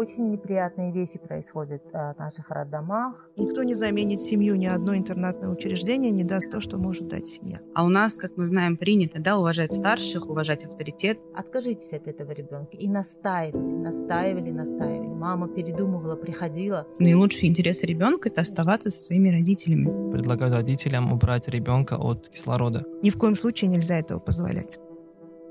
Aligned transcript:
очень 0.00 0.30
неприятные 0.30 0.92
вещи 0.92 1.18
происходят 1.18 1.82
в 1.92 2.14
наших 2.18 2.50
роддомах. 2.50 3.28
Никто 3.36 3.62
не 3.62 3.74
заменит 3.74 4.18
семью, 4.18 4.56
ни 4.56 4.64
одно 4.64 4.96
интернатное 4.96 5.50
учреждение 5.50 6.10
не 6.10 6.24
даст 6.24 6.50
то, 6.50 6.62
что 6.62 6.78
может 6.78 7.06
дать 7.06 7.26
семья. 7.26 7.60
А 7.74 7.84
у 7.84 7.88
нас, 7.88 8.14
как 8.14 8.38
мы 8.38 8.46
знаем, 8.46 8.78
принято, 8.78 9.20
да, 9.20 9.36
уважать 9.36 9.74
старших, 9.74 10.30
уважать 10.30 10.64
авторитет. 10.64 11.18
Откажитесь 11.36 11.92
от 11.92 12.08
этого 12.08 12.32
ребенка. 12.32 12.76
И 12.78 12.88
настаивали, 12.88 13.60
настаивали, 13.60 14.50
настаивали. 14.50 15.08
Мама 15.08 15.48
передумывала, 15.48 16.16
приходила. 16.16 16.86
Наилучший 16.98 17.48
интерес 17.48 17.82
ребенка 17.82 18.30
это 18.30 18.40
оставаться 18.40 18.88
со 18.88 19.04
своими 19.04 19.28
родителями. 19.28 20.12
Предлагаю 20.12 20.54
родителям 20.54 21.12
убрать 21.12 21.46
ребенка 21.48 21.96
от 21.98 22.28
кислорода. 22.28 22.86
Ни 23.02 23.10
в 23.10 23.18
коем 23.18 23.34
случае 23.36 23.68
нельзя 23.68 23.98
этого 23.98 24.18
позволять. 24.18 24.78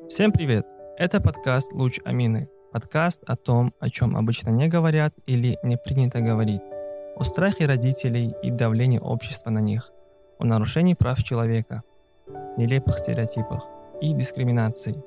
Всем 0.08 0.32
привет! 0.32 0.66
Это 0.98 1.22
подкаст 1.22 1.72
«Луч 1.74 2.00
Амины». 2.04 2.50
Подкаст 2.72 3.24
о 3.26 3.36
том, 3.36 3.74
о 3.80 3.90
чем 3.90 4.16
обычно 4.16 4.52
не 4.52 4.68
говорят 4.68 5.16
или 5.26 5.58
не 5.64 5.76
принято 5.76 6.22
говорить. 6.22 6.62
О 7.16 7.24
страхе 7.24 7.66
родителей 7.66 8.36
и 8.44 8.52
давлении 8.52 9.00
общества 9.00 9.50
на 9.50 9.60
них. 9.60 9.92
О 10.38 10.46
нарушении 10.46 10.94
прав 10.94 11.24
человека. 11.24 11.82
Нелепых 12.58 13.00
стереотипах 13.00 13.68
и 14.02 14.14
дискриминации. 14.14 15.04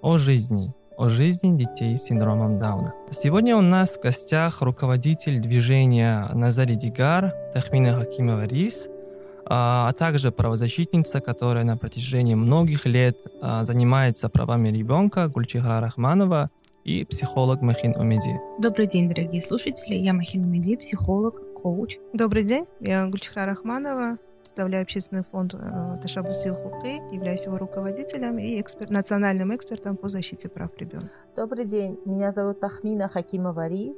О 0.00 0.16
жизни. 0.16 0.74
О 0.96 1.10
жизни 1.10 1.56
детей 1.58 1.98
с 1.98 2.04
синдромом 2.04 2.58
Дауна. 2.58 2.94
Сегодня 3.10 3.56
у 3.56 3.60
нас 3.60 3.98
в 3.98 4.00
гостях 4.00 4.62
руководитель 4.62 5.38
движения 5.38 6.30
Назари 6.32 6.74
Дигар 6.76 7.34
Тахмина 7.52 7.92
Хакимова 7.92 8.44
Рис– 8.46 8.88
а, 9.44 9.88
а 9.88 9.92
также 9.92 10.30
правозащитница, 10.30 11.20
которая 11.20 11.64
на 11.64 11.76
протяжении 11.76 12.34
многих 12.34 12.86
лет 12.86 13.18
а, 13.40 13.64
занимается 13.64 14.28
правами 14.28 14.68
ребенка, 14.68 15.28
Гульчихара 15.28 15.80
Рахманова, 15.80 16.50
и 16.84 17.04
психолог 17.04 17.60
Махин 17.60 17.94
Умеди. 17.96 18.40
Добрый 18.58 18.86
день, 18.86 19.08
дорогие 19.08 19.40
слушатели. 19.40 19.94
Я 19.94 20.12
Махин 20.12 20.44
Умеди, 20.44 20.76
психолог, 20.76 21.54
коуч. 21.54 21.98
Добрый 22.12 22.44
день. 22.44 22.66
Я 22.80 23.06
Гульчихара 23.06 23.50
Рахманова, 23.52 24.18
представляю 24.40 24.82
общественный 24.82 25.22
фонд 25.22 25.54
э, 25.54 25.98
Ташабуси 26.02 26.48
Хукы, 26.48 26.94
являюсь 27.12 27.46
его 27.46 27.58
руководителем 27.58 28.38
и 28.38 28.60
эксперт, 28.60 28.90
национальным 28.90 29.54
экспертом 29.54 29.96
по 29.96 30.08
защите 30.08 30.48
прав 30.48 30.70
ребенка. 30.78 31.10
Добрый 31.36 31.64
день, 31.64 31.98
меня 32.04 32.32
зовут 32.32 32.60
Тахмина 32.60 33.08
Хакимова 33.08 33.68
Рис. 33.68 33.96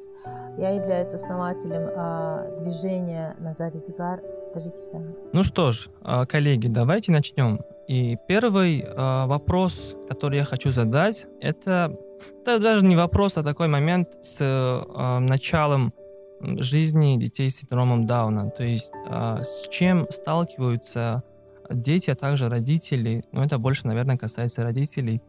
Я 0.59 0.71
являюсь 0.71 1.09
основателем 1.09 1.89
э, 1.89 2.61
движения 2.63 3.35
Назари 3.39 3.83
Дигар 3.87 4.21
Таджикистана. 4.53 5.15
Ну 5.33 5.43
что 5.43 5.73
ж, 5.73 5.89
а, 6.03 6.27
коллеги, 6.27 6.69
давайте 6.69 7.11
начнем. 7.11 7.61
И 7.89 8.17
первый 8.29 8.81
э, 8.81 9.27
вопрос, 9.27 9.97
который 10.09 10.39
я 10.39 10.45
хочу 10.45 10.71
задать, 10.71 11.27
это, 11.41 11.99
это 12.43 12.59
даже 12.59 12.85
не 12.85 12.97
вопрос, 12.97 13.39
а 13.39 13.43
такой 13.43 13.69
момент 13.69 14.09
с 14.21 14.39
э, 14.41 15.19
началом 15.21 15.93
жизни 16.41 17.17
детей 17.17 17.49
с 17.49 17.57
синдромом 17.57 18.07
Дауна. 18.07 18.51
То 18.51 18.65
есть 18.65 18.93
э, 19.09 19.39
с 19.43 19.69
чем 19.69 20.07
сталкиваются 20.11 21.23
дети, 21.71 22.11
а 22.11 22.15
также 22.15 22.49
родители. 22.49 23.25
Ну, 23.33 23.43
это 23.43 23.59
больше, 23.59 23.87
наверное, 23.87 24.19
касается 24.19 24.63
родителей 24.63 25.23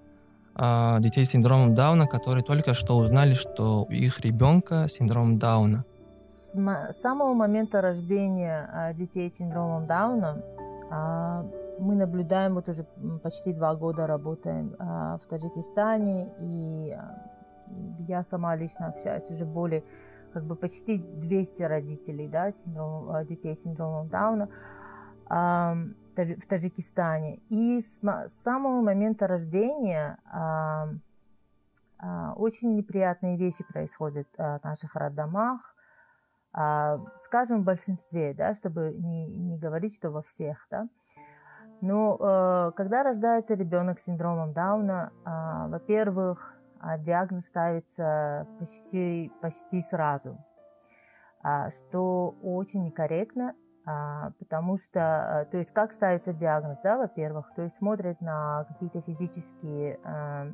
э, 0.56 0.98
детей 1.00 1.24
с 1.24 1.30
синдромом 1.30 1.74
Дауна, 1.74 2.08
которые 2.08 2.44
только 2.44 2.74
что 2.74 2.98
узнали, 2.98 3.34
что 3.34 3.86
у 3.86 3.92
их 3.92 4.20
ребенка 4.20 4.88
синдром 4.90 5.38
Дауна 5.38 5.86
с 6.56 7.02
самого 7.02 7.34
момента 7.34 7.82
рождения 7.82 8.70
а, 8.72 8.94
детей 8.94 9.30
с 9.30 9.38
синдромом 9.38 9.86
Дауна 9.88 10.42
мы 11.80 11.96
наблюдаем, 11.96 12.56
вот 12.56 12.70
уже 12.70 12.86
почти 13.24 13.54
два 13.54 13.76
года 13.76 14.08
работаем 14.08 14.76
а, 14.80 15.18
в 15.18 15.28
Таджикистане, 15.28 16.30
и 16.40 16.98
я 18.08 18.24
сама 18.24 18.56
лично 18.56 18.88
общаюсь 18.88 19.30
уже 19.30 19.46
более, 19.46 19.84
как 20.34 20.44
бы 20.44 20.56
почти 20.56 20.98
200 20.98 21.64
родителей, 21.64 22.28
да, 22.28 22.52
синдром, 22.52 23.26
детей 23.26 23.56
с 23.56 23.64
синдромом 23.64 24.10
Дауна 24.10 24.50
в 25.28 26.48
Таджикистане. 26.48 27.40
И 27.50 27.82
с 27.82 28.44
самого 28.44 28.82
момента 28.82 29.28
рождения 29.28 30.20
очень 32.36 32.76
неприятные 32.76 33.38
вещи 33.38 33.64
происходят 33.64 34.28
в 34.38 34.60
наших 34.64 34.96
роддомах, 34.96 35.76
а, 36.58 37.00
скажем, 37.24 37.62
в 37.62 37.66
большинстве, 37.66 38.34
да, 38.34 38.54
чтобы 38.54 38.96
не, 38.98 39.26
не 39.28 39.58
говорить, 39.58 39.94
что 39.94 40.10
во 40.10 40.22
всех, 40.22 40.66
да. 40.72 40.88
Но 41.86 42.18
э, 42.20 42.72
когда 42.76 43.04
рождается 43.04 43.54
ребенок 43.54 44.00
с 44.00 44.06
синдромом 44.06 44.54
Дауна, 44.54 45.12
э, 45.24 45.70
во-первых, 45.70 46.56
а, 46.80 46.98
диагноз 46.98 47.46
ставится 47.46 48.48
почти, 48.60 49.32
почти 49.40 49.82
сразу, 49.82 50.36
э, 51.44 51.70
что 51.70 52.36
очень 52.42 52.86
некорректно, 52.86 53.54
потому 54.40 54.78
что, 54.78 55.00
э, 55.00 55.52
то 55.52 55.58
есть 55.60 55.72
как 55.74 55.94
ставится 55.94 56.34
диагноз, 56.34 56.80
да, 56.82 56.98
во-первых, 56.98 57.54
то 57.56 57.62
есть 57.62 57.78
смотрят 57.78 58.20
на 58.20 58.66
какие-то 58.68 59.02
физические 59.02 60.00
э, 60.04 60.54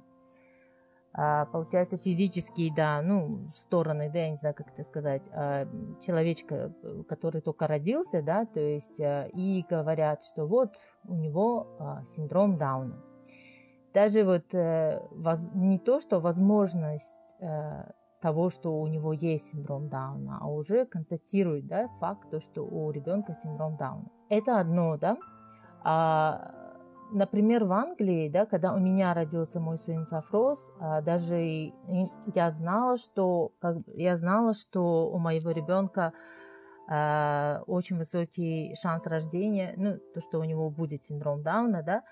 а, 1.13 1.45
получается, 1.45 1.97
физические, 1.97 2.73
да, 2.73 3.01
ну, 3.01 3.51
стороны, 3.53 4.09
да, 4.09 4.19
я 4.19 4.29
не 4.29 4.38
знаю, 4.38 4.55
как 4.55 4.72
это 4.72 4.83
сказать, 4.83 5.23
а, 5.33 5.67
человечка, 6.05 6.73
который 7.09 7.41
только 7.41 7.67
родился, 7.67 8.22
да, 8.22 8.45
то 8.45 8.59
есть, 8.59 8.99
а, 8.99 9.27
и 9.33 9.66
говорят, 9.69 10.23
что 10.23 10.45
вот 10.45 10.73
у 11.05 11.16
него 11.16 12.03
синдром 12.16 12.57
Дауна. 12.57 13.01
Даже 13.94 14.23
вот 14.23 14.53
э, 14.53 15.01
не 15.53 15.77
то, 15.77 15.99
что 15.99 16.19
возможность 16.22 17.35
э, 17.41 17.83
того, 18.22 18.49
что 18.49 18.79
у 18.79 18.88
него 18.88 19.11
есть 19.11 19.51
синдром 19.51 19.89
Дауна, 19.89 20.38
а 20.41 20.47
уже 20.47 20.85
констатирует, 20.85 21.67
да, 21.67 21.89
факт, 21.99 22.29
то, 22.29 22.39
что 22.39 22.61
у 22.63 22.91
ребенка 22.91 23.35
синдром 23.43 23.75
Дауна. 23.75 24.05
Это 24.29 24.59
одно, 24.59 24.97
да, 24.97 25.17
а 25.83 26.60
Например, 27.11 27.66
в 27.66 27.73
Англии, 27.73 28.29
да, 28.29 28.45
когда 28.45 28.73
у 28.73 28.79
меня 28.79 29.13
родился 29.13 29.59
мой 29.59 29.77
сын 29.77 30.05
Сафрос, 30.05 30.59
а, 30.79 31.01
даже 31.01 31.73
я 32.33 32.51
знала, 32.51 32.97
что 32.97 33.51
как, 33.59 33.77
я 33.88 34.16
знала, 34.17 34.53
что 34.53 35.11
у 35.11 35.17
моего 35.17 35.51
ребенка 35.51 36.13
э, 36.89 37.59
очень 37.67 37.97
высокий 37.97 38.73
шанс 38.81 39.05
рождения, 39.07 39.73
ну, 39.75 39.97
то, 40.13 40.22
что 40.22 40.39
у 40.39 40.45
него 40.45 40.69
будет 40.69 41.03
синдром 41.03 41.44
Дауна, 41.44 41.83
да, 41.83 42.03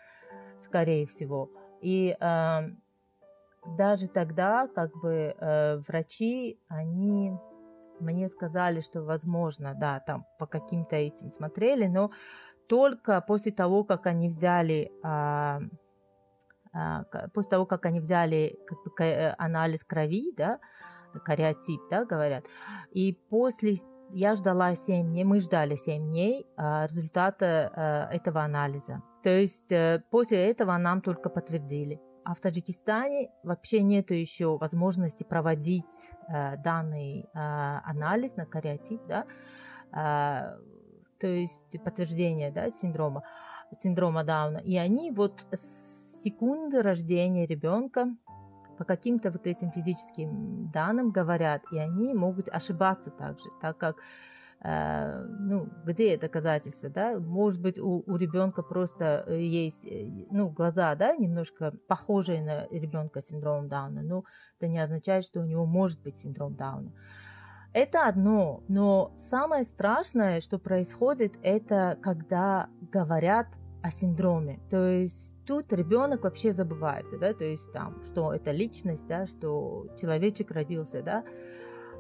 скорее 0.60 1.08
всего. 1.08 1.50
И 1.81 2.18
э, 2.20 2.60
даже 3.78 4.08
тогда, 4.10 4.68
как 4.68 4.92
бы, 5.02 5.34
э, 5.40 5.78
врачи, 5.88 6.60
они 6.68 7.38
мне 8.00 8.30
сказали, 8.30 8.81
что 8.81 9.02
возможно, 9.02 9.76
да, 9.76 10.00
там 10.00 10.26
по 10.38 10.46
каким-то 10.46 10.96
этим 10.96 11.30
смотрели, 11.31 11.88
но 11.88 12.12
только 12.69 13.22
после 13.22 13.52
того, 13.52 13.84
как 13.84 14.06
они 14.06 14.30
взяли 14.30 14.91
а, 15.03 15.59
а, 16.72 17.03
после 17.34 17.50
того, 17.50 17.66
как 17.66 17.85
они 17.85 18.00
взяли 18.00 18.57
как 18.68 18.78
бы, 18.84 19.03
э, 19.03 19.34
анализ 19.38 19.84
крови, 19.84 20.31
да, 20.38 20.59
кариотип, 21.25 21.81
да, 21.90 22.06
говорят, 22.06 22.46
и 22.91 23.13
после 23.30 23.78
я 24.12 24.35
ждала 24.35 24.75
7 24.75 25.07
дней, 25.07 25.24
мы 25.24 25.40
ждали 25.40 25.75
7 25.75 26.09
дней 26.09 26.47
а, 26.57 26.85
результата 26.85 27.72
а, 27.75 28.09
этого 28.12 28.41
анализа. 28.44 29.01
То 29.24 29.30
есть 29.30 29.72
а, 29.72 30.01
после 30.09 30.50
этого 30.50 30.75
нам 30.78 31.01
только 31.01 31.30
подтвердили. 31.30 32.00
А 32.24 32.34
в 32.36 32.40
Таджикистане 32.40 33.31
вообще 33.44 33.81
нет 33.81 34.12
еще 34.12 34.57
возможности 34.57 35.24
проводить 35.24 35.86
а, 36.28 36.56
данный 36.57 37.28
а, 37.34 37.81
анализ 37.86 38.36
на 38.36 38.46
кариотип, 38.46 39.01
да, 39.07 39.25
а, 39.91 40.57
то 41.19 41.28
есть 41.28 41.81
подтверждение 41.84 42.52
да, 42.52 42.69
синдрома, 42.69 43.24
синдрома 43.72 44.24
Дауна. 44.24 44.57
И 44.59 44.78
они 44.78 45.12
вот 45.12 45.46
с 45.52 46.24
секунды 46.24 46.81
рождения 46.81 47.46
ребенка 47.46 48.16
по 48.78 48.85
каким-то 48.85 49.30
вот 49.30 49.46
этим 49.46 49.72
физическим 49.72 50.72
данным 50.72 51.12
говорят, 51.12 51.63
и 51.72 51.78
они 51.78 52.13
могут 52.13 52.47
ошибаться 52.47 53.12
также, 53.12 53.45
так 53.62 53.77
как 53.77 53.98
э, 54.62 55.25
ну, 55.39 55.68
где 55.83 56.18
доказательства, 56.18 56.89
да? 56.89 57.19
Может 57.19 57.62
быть, 57.62 57.77
у, 57.77 58.04
у 58.06 58.15
ребенка 58.15 58.63
просто 58.63 59.25
есть, 59.30 59.86
ну, 60.31 60.50
глаза, 60.50 60.95
да, 60.95 61.13
немножко 61.15 61.74
похожие 61.88 62.42
на 62.42 62.68
ребенка 62.72 63.22
с 63.22 63.27
синдромом 63.27 63.68
Дауна, 63.68 64.01
но 64.01 64.24
это 64.57 64.69
не 64.69 64.80
означает, 64.80 65.25
что 65.25 65.42
у 65.42 65.45
него 65.45 65.65
может 65.65 66.01
быть 66.01 66.15
синдром 66.15 66.56
Дауна. 66.56 66.94
Это 67.71 68.07
одно, 68.07 68.63
но 68.68 69.12
самое 69.18 69.63
страшное, 69.63 70.42
что 70.42 70.57
происходит, 70.57 71.33
это 71.44 72.00
когда 72.01 72.68
говорят 72.92 73.48
о 73.83 73.92
синдроме. 73.92 74.60
То 74.71 74.88
есть 74.88 75.36
тут 75.45 75.71
ребенок 75.71 76.24
вообще 76.24 76.51
забывается, 76.51 77.19
да, 77.19 77.33
то 77.33 77.44
есть 77.44 77.71
там, 77.71 78.04
что 78.06 78.33
это 78.33 78.51
личность, 78.51 79.07
да, 79.07 79.27
что 79.27 79.86
человечек 80.01 80.50
родился, 80.51 81.04
да, 81.04 81.24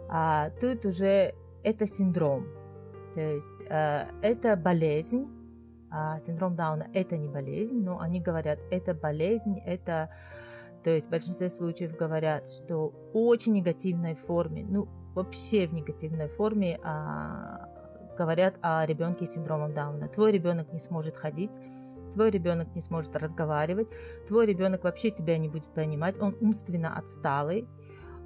а 0.09 0.49
тут 0.59 0.85
уже 0.85 1.35
это 1.63 1.85
синдром. 1.85 2.47
То 3.13 3.21
есть 3.21 3.61
э, 3.69 4.07
это 4.23 4.55
болезнь, 4.55 5.27
а 5.91 6.17
синдром 6.19 6.55
Дауна 6.55 6.89
это 6.93 7.15
не 7.15 7.27
болезнь, 7.27 7.79
но 7.79 7.99
они 7.99 8.21
говорят, 8.21 8.59
это 8.71 8.95
болезнь, 8.95 9.59
это 9.65 10.09
то 10.83 10.89
есть 10.91 11.07
в 11.07 11.09
большинстве 11.09 11.49
случаев 11.49 11.95
говорят, 11.95 12.51
что 12.53 12.93
очень 13.13 13.53
негативной 13.53 14.15
форме, 14.15 14.65
ну 14.67 14.87
вообще 15.15 15.67
в 15.67 15.73
негативной 15.73 16.27
форме 16.27 16.79
а, 16.83 17.67
говорят 18.17 18.55
о 18.61 18.85
ребенке 18.85 19.25
с 19.25 19.33
синдромом 19.33 19.73
Дауна. 19.73 20.07
Твой 20.07 20.31
ребенок 20.31 20.71
не 20.73 20.79
сможет 20.79 21.15
ходить, 21.17 21.51
твой 22.13 22.29
ребенок 22.31 22.73
не 22.75 22.81
сможет 22.81 23.15
разговаривать, 23.15 23.87
твой 24.27 24.45
ребенок 24.45 24.83
вообще 24.83 25.11
тебя 25.11 25.37
не 25.37 25.49
будет 25.49 25.65
понимать, 25.73 26.19
он 26.19 26.35
умственно 26.41 26.97
отсталый, 26.97 27.67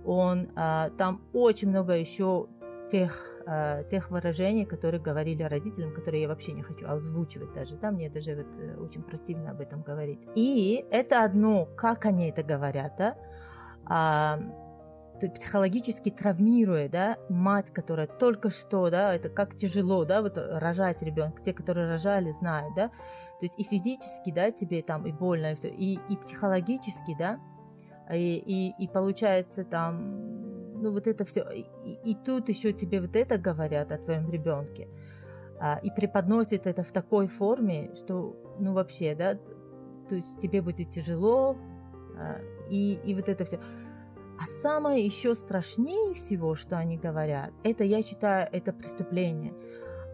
он 0.06 0.50
а, 0.56 0.90
там 0.98 1.22
очень 1.34 1.70
много 1.70 1.94
еще 1.94 2.48
тех 2.92 3.34
э, 3.46 3.84
тех 3.90 4.12
выражений, 4.12 4.66
которые 4.66 5.02
говорили 5.02 5.44
родителям, 5.44 5.94
которые 5.94 6.24
я 6.24 6.28
вообще 6.28 6.54
не 6.54 6.62
хочу 6.62 6.88
озвучивать 6.88 7.54
даже, 7.54 7.76
да, 7.78 7.92
мне 7.92 8.10
даже 8.10 8.36
вот 8.36 8.48
э, 8.60 8.78
очень 8.78 9.02
противно 9.02 9.52
об 9.52 9.62
этом 9.62 9.82
говорить. 9.82 10.28
И 10.36 10.86
это 10.92 11.24
одно, 11.24 11.66
как 11.76 12.06
они 12.06 12.30
это 12.30 12.44
говорят, 12.44 12.94
да, 12.98 13.16
а, 13.86 14.40
психологически 15.30 16.10
травмируя, 16.12 16.90
да, 16.90 17.18
мать, 17.30 17.72
которая 17.72 18.08
только 18.08 18.50
что, 18.50 18.90
да, 18.90 19.14
это 19.14 19.30
как 19.30 19.56
тяжело, 19.56 20.06
да, 20.06 20.22
вот 20.22 20.38
рожать 20.38 21.02
ребенка, 21.02 21.42
те, 21.44 21.54
которые 21.54 21.88
рожали, 21.88 22.32
знают, 22.32 22.74
да, 22.76 22.90
то 22.90 23.46
есть 23.46 23.56
и 23.58 23.64
физически, 23.64 24.32
да, 24.32 24.52
тебе 24.52 24.82
там 24.82 25.06
и 25.06 25.12
больно, 25.12 25.52
и 25.52 25.56
все, 25.56 25.70
и, 25.70 26.00
и 26.10 26.18
психологически, 26.18 27.16
да, 27.18 27.40
и, 28.12 28.38
и, 28.38 28.84
и 28.84 28.88
получается 28.88 29.64
там 29.64 30.44
ну 30.84 30.92
вот 30.92 31.08
это 31.08 31.24
все. 31.24 31.44
И, 31.52 31.66
и 32.04 32.14
тут 32.14 32.50
еще 32.50 32.74
тебе 32.74 33.00
вот 33.00 33.16
это 33.16 33.38
говорят 33.38 33.92
о 33.92 33.98
твоем 33.98 34.30
ребенке. 34.30 34.90
А, 35.60 35.80
и 35.82 35.90
преподносят 35.90 36.68
это 36.68 36.84
в 36.84 36.92
такой 36.92 37.28
форме, 37.28 37.92
что, 37.96 38.36
ну 38.60 38.74
вообще, 38.74 39.16
да, 39.16 39.36
то 40.10 40.16
есть 40.16 40.42
тебе 40.42 40.62
будет 40.62 40.90
тяжело, 40.90 41.56
а, 42.18 42.42
и, 42.70 43.00
и 43.06 43.16
вот 43.16 43.30
это 43.30 43.46
все. 43.46 43.60
А 44.40 44.46
самое 44.62 45.06
еще 45.06 45.36
страшнее 45.36 46.14
всего, 46.14 46.56
что 46.56 46.78
они 46.78 46.98
говорят, 46.98 47.52
это, 47.64 47.84
я 47.84 48.02
считаю, 48.02 48.50
это 48.52 48.74
преступление. 48.74 49.54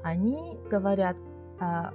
Они 0.03 0.59
говорят, 0.69 1.17
а, 1.59 1.91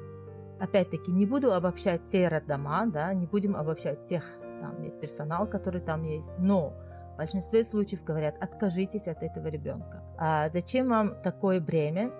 опять-таки, 0.59 1.11
не 1.11 1.26
буду 1.26 1.53
обобщать 1.53 2.05
все 2.05 2.29
роддома, 2.29 2.87
да, 2.87 3.12
не 3.12 3.26
будем 3.26 3.56
обобщать 3.56 4.03
всех 4.03 4.25
там 4.61 4.91
персонал, 5.00 5.47
который 5.47 5.81
там 5.81 6.05
есть, 6.05 6.32
но 6.38 6.73
в 7.15 7.19
большинстве 7.19 7.65
случаев 7.65 8.03
говорят, 8.05 8.37
откажитесь 8.41 9.06
от 9.06 9.23
этого 9.23 9.49
ребенка. 9.49 10.03
А 10.19 10.49
зачем 10.49 10.88
вам 10.88 11.15
такое 11.23 11.61
бремя? 11.61 12.11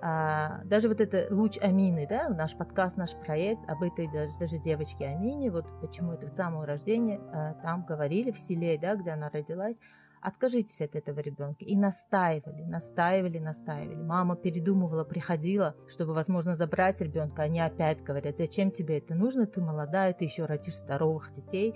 А, 0.00 0.62
даже 0.64 0.88
вот 0.88 1.00
это 1.00 1.26
луч 1.34 1.58
Амины, 1.58 2.06
да, 2.08 2.28
наш 2.28 2.56
подкаст, 2.56 2.96
наш 2.96 3.14
проект 3.14 3.68
об 3.68 3.82
этой 3.82 4.10
даже, 4.10 4.32
даже 4.38 4.58
девочке 4.58 5.06
Амине, 5.06 5.50
вот 5.50 5.66
почему 5.80 6.12
это 6.12 6.28
с 6.28 6.36
самого 6.36 6.66
рождения, 6.66 7.20
а, 7.32 7.54
там 7.62 7.84
говорили 7.84 8.30
в 8.30 8.38
селе, 8.38 8.78
да, 8.78 8.94
где 8.96 9.10
она 9.10 9.28
родилась, 9.28 9.76
откажитесь 10.20 10.80
от 10.80 10.94
этого 10.94 11.20
ребенка. 11.20 11.64
И 11.64 11.76
настаивали, 11.76 12.62
настаивали, 12.62 13.38
настаивали. 13.38 13.96
Мама 13.96 14.36
передумывала, 14.36 15.04
приходила, 15.04 15.74
чтобы, 15.88 16.14
возможно, 16.14 16.54
забрать 16.54 17.00
ребенка. 17.00 17.42
Они 17.42 17.60
опять 17.60 18.02
говорят, 18.02 18.36
зачем 18.38 18.70
тебе 18.70 18.98
это 18.98 19.14
нужно, 19.14 19.46
ты 19.46 19.60
молодая, 19.60 20.12
ты 20.12 20.24
еще 20.24 20.44
родишь 20.44 20.76
здоровых 20.76 21.32
детей. 21.32 21.74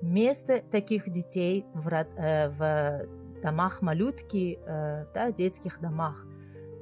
Место 0.00 0.62
таких 0.70 1.10
детей 1.10 1.64
в, 1.74 1.88
э, 1.88 2.48
в 2.50 3.40
домах 3.42 3.82
малютки, 3.82 4.58
э, 4.64 5.06
да, 5.12 5.32
детских 5.32 5.80
домах. 5.80 6.24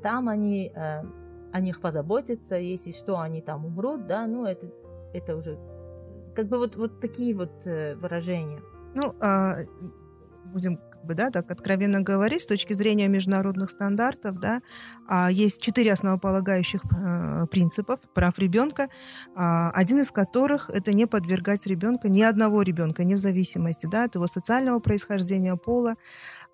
Там 0.03 0.29
они 0.29 0.73
э, 0.75 1.03
о 1.53 1.61
них 1.61 1.81
позаботятся, 1.81 2.57
если 2.57 2.93
что, 2.93 3.19
они 3.19 3.41
там 3.41 3.65
умрут, 3.65 4.07
да, 4.07 4.27
ну 4.27 4.45
это, 4.45 4.71
это 5.13 5.37
уже 5.37 5.59
как 6.35 6.49
бы 6.49 6.59
вот, 6.59 6.77
вот 6.77 7.01
такие 7.01 7.35
вот 7.35 7.65
выражения. 7.65 8.61
Ну, 8.95 9.15
а, 9.23 9.55
будем 10.53 10.79
бы, 11.07 11.15
да, 11.15 11.31
так 11.31 11.51
откровенно 11.51 12.01
говорить, 12.01 12.43
с 12.43 12.47
точки 12.47 12.73
зрения 12.73 13.09
международных 13.09 13.71
стандартов, 13.71 14.39
да, 14.39 14.61
а, 15.09 15.31
есть 15.31 15.63
четыре 15.63 15.93
основополагающих 15.93 16.83
э, 16.85 17.47
принципов 17.51 18.01
прав 18.13 18.39
ребенка, 18.39 18.89
а, 19.35 19.71
один 19.71 20.01
из 20.01 20.11
которых 20.11 20.69
это 20.71 20.93
не 20.93 21.07
подвергать 21.07 21.67
ребенка, 21.67 22.09
ни 22.09 22.23
одного 22.23 22.63
ребенка, 22.63 23.05
не 23.05 23.15
в 23.15 23.19
зависимости 23.19 23.87
да, 23.87 24.05
от 24.05 24.17
его 24.17 24.27
социального 24.27 24.81
происхождения, 24.81 25.57
пола, 25.57 25.93
а, 25.93 25.97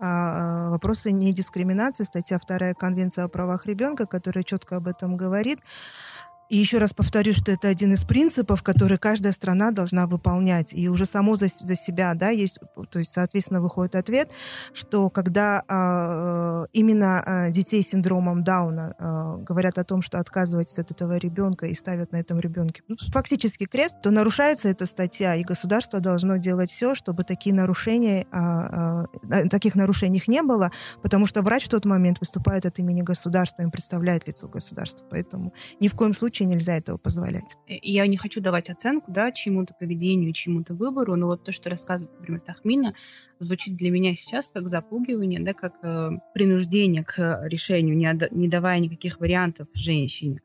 вопросы 0.02 1.12
недискриминации, 1.12 2.04
статья 2.04 2.38
2 2.38 2.74
Конвенции 2.74 3.22
о 3.22 3.28
правах 3.28 3.66
ребенка, 3.66 4.06
которая 4.06 4.42
четко 4.42 4.76
об 4.76 4.88
этом 4.88 5.16
говорит, 5.16 5.60
и 6.52 6.58
еще 6.58 6.76
раз 6.76 6.92
повторю, 6.92 7.32
что 7.32 7.50
это 7.50 7.68
один 7.68 7.94
из 7.94 8.04
принципов, 8.04 8.62
который 8.62 8.98
каждая 8.98 9.32
страна 9.32 9.70
должна 9.70 10.06
выполнять. 10.06 10.74
И 10.74 10.86
уже 10.86 11.06
само 11.06 11.34
за, 11.34 11.46
за 11.48 11.74
себя, 11.74 12.12
да, 12.12 12.28
есть, 12.28 12.58
то 12.90 12.98
есть, 12.98 13.14
соответственно, 13.14 13.62
выходит 13.62 13.94
ответ, 13.94 14.30
что 14.74 15.08
когда 15.08 15.62
э, 15.66 16.66
именно 16.74 17.24
э, 17.24 17.50
детей 17.50 17.82
с 17.82 17.88
синдромом 17.88 18.44
Дауна 18.44 18.94
э, 18.98 19.42
говорят 19.44 19.78
о 19.78 19.84
том, 19.84 20.02
что 20.02 20.18
отказывайтесь 20.18 20.78
от 20.78 20.90
этого 20.90 21.16
ребенка 21.16 21.64
и 21.64 21.74
ставят 21.74 22.12
на 22.12 22.16
этом 22.16 22.38
ребенке 22.38 22.82
ну, 22.86 22.96
фактически 23.10 23.64
крест, 23.64 24.02
то 24.02 24.10
нарушается 24.10 24.68
эта 24.68 24.84
статья, 24.84 25.34
и 25.36 25.44
государство 25.44 26.00
должно 26.00 26.36
делать 26.36 26.70
все, 26.70 26.94
чтобы 26.94 27.24
такие 27.24 27.54
нарушения, 27.54 28.26
э, 28.30 29.06
э, 29.30 29.48
таких 29.48 29.74
нарушений 29.74 30.22
не 30.26 30.42
было, 30.42 30.70
потому 31.00 31.24
что 31.24 31.40
врач 31.40 31.64
в 31.64 31.70
тот 31.70 31.86
момент 31.86 32.20
выступает 32.20 32.66
от 32.66 32.78
имени 32.78 33.00
государства, 33.00 33.62
им 33.62 33.70
представляет 33.70 34.26
лицо 34.26 34.48
государства. 34.48 35.02
Поэтому 35.08 35.54
ни 35.80 35.88
в 35.88 35.94
коем 35.94 36.12
случае 36.12 36.41
вообще 36.42 36.44
нельзя 36.44 36.76
этого 36.76 36.98
позволять. 36.98 37.56
Э, 37.68 37.74
я 37.82 38.06
не 38.06 38.16
хочу 38.16 38.40
давать 38.40 38.70
оценку, 38.70 39.10
да, 39.10 39.32
чему-то 39.32 39.74
поведению, 39.78 40.32
чему-то 40.32 40.74
выбору, 40.74 41.16
но 41.16 41.26
вот 41.26 41.44
то, 41.44 41.52
что 41.52 41.70
рассказывает, 41.70 42.18
например, 42.18 42.40
Тахмина, 42.40 42.94
звучит 43.38 43.76
для 43.76 43.90
меня 43.90 44.14
сейчас 44.16 44.50
как 44.50 44.68
запугивание, 44.68 45.40
да, 45.40 45.52
как 45.52 45.74
э, 45.82 46.10
принуждение 46.34 47.04
к 47.04 47.42
решению, 47.44 47.96
не, 47.96 48.28
не 48.30 48.48
давая 48.48 48.78
никаких 48.80 49.20
вариантов 49.20 49.68
женщине. 49.74 50.40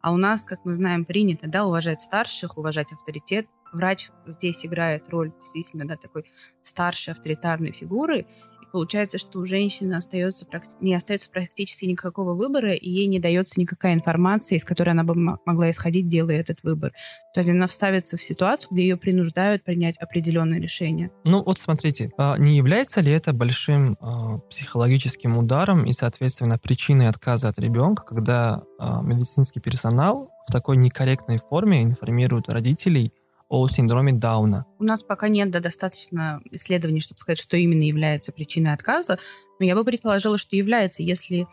А 0.00 0.12
у 0.12 0.16
нас, 0.16 0.44
как 0.44 0.64
мы 0.64 0.74
знаем, 0.74 1.04
принято, 1.04 1.46
да, 1.46 1.64
уважать 1.64 2.00
старших, 2.00 2.58
уважать 2.58 2.92
авторитет. 2.92 3.46
Врач 3.72 4.10
здесь 4.26 4.66
играет 4.66 5.08
роль 5.08 5.32
действительно, 5.38 5.86
да, 5.86 5.96
такой 5.96 6.24
старшей 6.62 7.12
авторитарной 7.12 7.72
фигуры, 7.72 8.26
Получается, 8.72 9.18
что 9.18 9.38
у 9.40 9.44
женщины 9.44 9.94
остается, 9.94 10.46
не 10.80 10.94
остается 10.94 11.28
практически 11.30 11.84
никакого 11.84 12.32
выбора, 12.32 12.74
и 12.74 12.88
ей 12.88 13.06
не 13.06 13.20
дается 13.20 13.60
никакая 13.60 13.92
информация, 13.94 14.56
из 14.56 14.64
которой 14.64 14.90
она 14.90 15.04
бы 15.04 15.14
могла 15.14 15.68
исходить, 15.68 16.08
делая 16.08 16.40
этот 16.40 16.62
выбор. 16.62 16.92
То 17.34 17.40
есть 17.40 17.50
она 17.50 17.66
вставится 17.66 18.16
в 18.16 18.22
ситуацию, 18.22 18.70
где 18.72 18.82
ее 18.82 18.96
принуждают 18.96 19.62
принять 19.62 19.98
определенное 19.98 20.58
решение. 20.58 21.10
Ну 21.24 21.42
вот 21.42 21.58
смотрите, 21.58 22.10
а 22.16 22.36
не 22.38 22.56
является 22.56 23.00
ли 23.02 23.12
это 23.12 23.32
большим 23.32 23.92
э, 24.00 24.38
психологическим 24.50 25.36
ударом 25.36 25.84
и, 25.84 25.92
соответственно, 25.92 26.58
причиной 26.58 27.08
отказа 27.08 27.48
от 27.48 27.58
ребенка, 27.58 28.04
когда 28.04 28.62
э, 28.80 28.84
медицинский 29.02 29.60
персонал 29.60 30.30
в 30.48 30.52
такой 30.52 30.76
некорректной 30.76 31.38
форме 31.38 31.82
информирует 31.82 32.48
родителей 32.48 33.12
о 33.52 33.68
синдроме 33.68 34.14
Дауна? 34.14 34.64
У 34.78 34.84
нас 34.84 35.02
пока 35.02 35.28
нет 35.28 35.50
да, 35.50 35.60
достаточно 35.60 36.40
исследований, 36.50 37.00
чтобы 37.00 37.18
сказать, 37.18 37.38
что 37.38 37.58
именно 37.58 37.82
является 37.82 38.32
причиной 38.32 38.72
отказа, 38.72 39.18
но 39.60 39.66
я 39.66 39.74
бы 39.74 39.84
предположила, 39.84 40.38
что 40.38 40.56
является, 40.56 41.02
если 41.02 41.46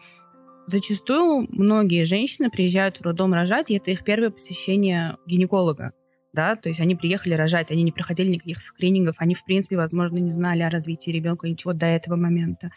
зачастую 0.65 1.48
многие 1.50 2.06
женщины 2.06 2.50
приезжают 2.50 2.98
в 2.98 3.01
роддом 3.01 3.34
рожать, 3.34 3.70
и 3.70 3.75
это 3.75 3.91
их 3.91 4.06
первое 4.06 4.29
посещение 4.29 5.18
гинеколога. 5.27 5.91
Да, 6.32 6.56
то 6.56 6.70
есть 6.70 6.79
они 6.79 6.96
приехали 6.96 7.34
рожать, 7.34 7.70
они 7.70 7.84
не 7.84 7.91
проходили 7.91 8.29
никаких 8.29 8.62
скринингов, 8.62 9.15
они, 9.20 9.36
в 9.36 9.44
принципе, 9.44 9.75
возможно, 9.75 10.20
не 10.20 10.29
знали 10.29 10.62
о 10.62 10.70
развитии 10.70 11.12
ребенка 11.12 11.50
ничего 11.50 11.74
до 11.74 11.88
этого 11.88 12.15
момента. 12.15 12.72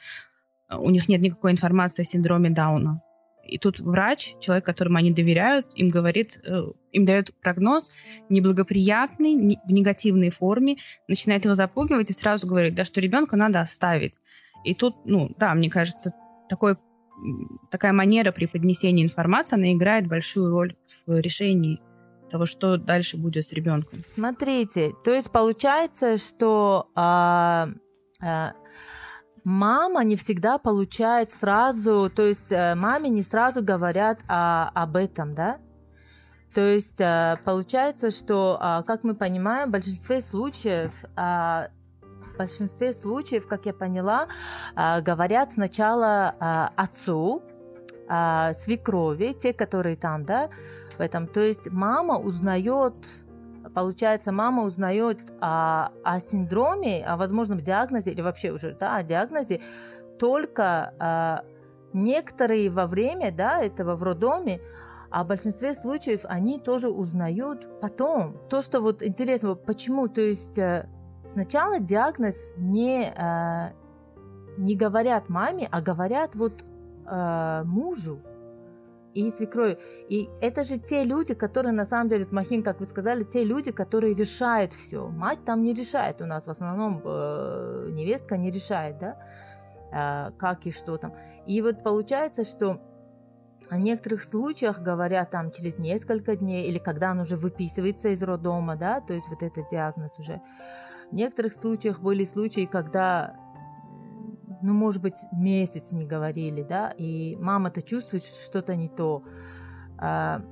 У 0.69 0.91
них 0.91 1.07
нет 1.07 1.21
никакой 1.21 1.53
информации 1.53 2.03
о 2.03 2.07
синдроме 2.07 2.51
Дауна. 2.51 3.03
И 3.45 3.59
тут 3.59 3.81
врач, 3.81 4.35
человек, 4.41 4.65
которому 4.65 4.99
они 4.99 5.11
доверяют, 5.11 5.67
им 5.75 5.89
говорит, 5.89 6.41
э, 6.45 6.63
им 6.93 7.05
дает 7.05 7.35
прогноз 7.41 7.91
неблагоприятный, 8.29 9.59
в 9.65 9.71
негативной 9.71 10.31
форме, 10.31 10.77
начинает 11.09 11.45
его 11.45 11.55
запугивать 11.55 12.11
и 12.11 12.13
сразу 12.13 12.47
говорит, 12.47 12.75
да, 12.75 12.85
что 12.85 13.01
ребенка 13.01 13.37
надо 13.37 13.61
оставить. 13.61 14.19
И 14.65 14.75
тут, 14.75 14.95
ну, 15.05 15.35
да, 15.39 15.55
мне 15.55 15.71
кажется, 15.71 16.13
такой, 16.49 16.77
такая 17.71 17.93
манера 17.93 18.33
преподнесения 18.33 19.05
информации, 19.05 19.57
она 19.57 19.73
играет 19.73 20.07
большую 20.07 20.51
роль 20.51 20.77
в 21.07 21.19
решении 21.21 21.81
того, 22.31 22.47
что 22.47 22.79
дальше 22.79 23.17
будет 23.17 23.45
с 23.45 23.53
ребенком. 23.53 24.01
Смотрите, 24.07 24.93
то 25.05 25.13
есть 25.13 25.31
получается, 25.31 26.17
что 26.17 26.89
а, 26.95 27.69
а, 28.21 28.53
мама 29.45 30.05
не 30.05 30.17
всегда 30.17 30.59
получает 30.59 31.33
сразу, 31.33 32.11
то 32.15 32.23
есть 32.23 32.51
э, 32.51 32.75
маме 32.75 33.11
не 33.11 33.23
сразу 33.23 33.63
говорят 33.63 34.19
о, 34.29 34.69
об 34.69 34.97
этом, 34.97 35.35
да? 35.35 35.59
То 36.55 36.61
есть 36.61 37.01
э, 37.01 37.39
получается, 37.45 38.11
что, 38.11 38.59
а, 38.61 38.83
как 38.83 39.05
мы 39.05 39.15
понимаем, 39.15 39.71
в 39.71 39.73
большинстве 39.73 40.21
случаев, 40.21 40.93
а, 41.17 41.69
в 42.03 42.37
большинстве 42.37 42.93
случаев, 42.93 43.47
как 43.47 43.65
я 43.65 43.73
поняла, 43.73 44.29
а, 44.75 45.01
говорят 45.01 45.53
сначала 45.53 46.71
отцу, 46.77 47.43
свекрови, 48.65 49.35
те, 49.41 49.55
которые 49.55 49.97
там, 49.97 50.25
да, 50.25 50.51
в 50.99 51.01
этом. 51.01 51.27
То 51.27 51.41
есть 51.41 51.71
мама 51.71 52.19
узнает 52.19 52.95
получается, 53.75 54.33
мама 54.33 54.65
узнает 54.65 55.19
о, 55.41 55.91
о 56.05 56.21
синдроме, 56.21 57.05
о 57.05 57.17
возможном 57.17 57.61
диагнозе 57.61 58.13
или 58.13 58.21
вообще 58.21 58.51
уже 58.51 58.77
да, 58.79 58.97
о 58.97 59.03
диагнозе 59.03 59.61
только 60.19 60.95
э, 60.99 61.49
некоторые 61.93 62.71
во 62.71 62.87
время 62.87 63.33
да, 63.33 63.63
этого 63.63 63.97
в 63.97 64.03
роддоме, 64.03 64.61
а 65.11 65.25
в 65.25 65.27
большинстве 65.27 65.75
случаев 65.75 66.21
они 66.25 66.59
тоже 66.59 66.89
узнают 66.89 67.67
потом. 67.81 68.37
То, 68.49 68.63
что 68.63 68.81
вот 68.81 69.03
интересно, 69.03 69.55
почему, 69.55 70.09
то 70.09 70.21
есть 70.21 70.59
э, 70.59 70.89
сначала 71.33 71.81
диагноз 71.81 72.35
не, 72.57 73.13
э, 73.15 73.73
не 74.57 74.77
говорят 74.77 75.29
маме, 75.29 75.69
а 75.71 75.81
говорят 75.81 76.35
вот 76.35 76.63
э, 77.07 77.63
мужу 77.65 78.21
и 79.15 79.31
свекрови. 79.31 79.79
И 80.09 80.29
это 80.41 80.65
же 80.65 80.79
те 80.79 81.05
люди, 81.05 81.35
которые 81.35 81.73
на 81.73 81.85
самом 81.85 82.09
деле, 82.09 82.27
Махин, 82.31 82.63
как 82.63 82.81
вы 82.81 82.87
сказали, 82.87 83.25
те 83.25 83.45
люди, 83.45 83.73
которые 83.73 84.15
решают 84.15 84.73
все. 84.73 85.09
Мать 85.09 85.45
там 85.45 85.63
не 85.63 85.75
решает 85.75 86.21
у 86.23 86.27
нас, 86.27 86.47
в 86.47 86.51
основном 86.51 87.01
э, 87.05 87.89
невестка 87.91 88.37
не 88.37 88.51
решает, 88.51 88.99
да, 88.99 89.17
э, 89.93 90.33
как 90.39 90.67
и 90.67 90.71
что 90.71 90.97
там. 90.97 91.15
И 91.47 91.61
вот 91.63 91.83
получается, 91.83 92.45
что 92.45 92.81
в 93.71 93.77
некоторых 93.77 94.23
случаях 94.23 94.81
говорят 94.81 95.31
там 95.31 95.51
через 95.51 95.79
несколько 95.79 96.37
дней 96.37 96.67
или 96.69 96.79
когда 96.79 97.13
он 97.13 97.21
уже 97.21 97.37
выписывается 97.37 98.09
из 98.09 98.23
роддома, 98.23 98.77
да, 98.77 99.01
то 99.01 99.15
есть 99.15 99.29
вот 99.29 99.43
этот 99.43 99.69
диагноз 99.71 100.13
уже. 100.19 100.41
В 101.11 101.15
некоторых 101.15 101.53
случаях 101.53 102.01
были 102.01 102.25
случаи, 102.25 102.67
когда 102.67 103.35
ну, 104.63 104.73
может 104.73 105.03
быть, 105.03 105.17
месяц 105.33 105.93
не 105.93 106.05
говорили, 106.05 106.63
да, 106.63 106.91
и 106.97 107.37
мама-то 107.37 107.83
чувствует, 107.83 108.25
что 108.25 108.39
что-то 108.39 108.77
не 108.77 108.89
то. 108.89 109.23
А, 109.99 110.43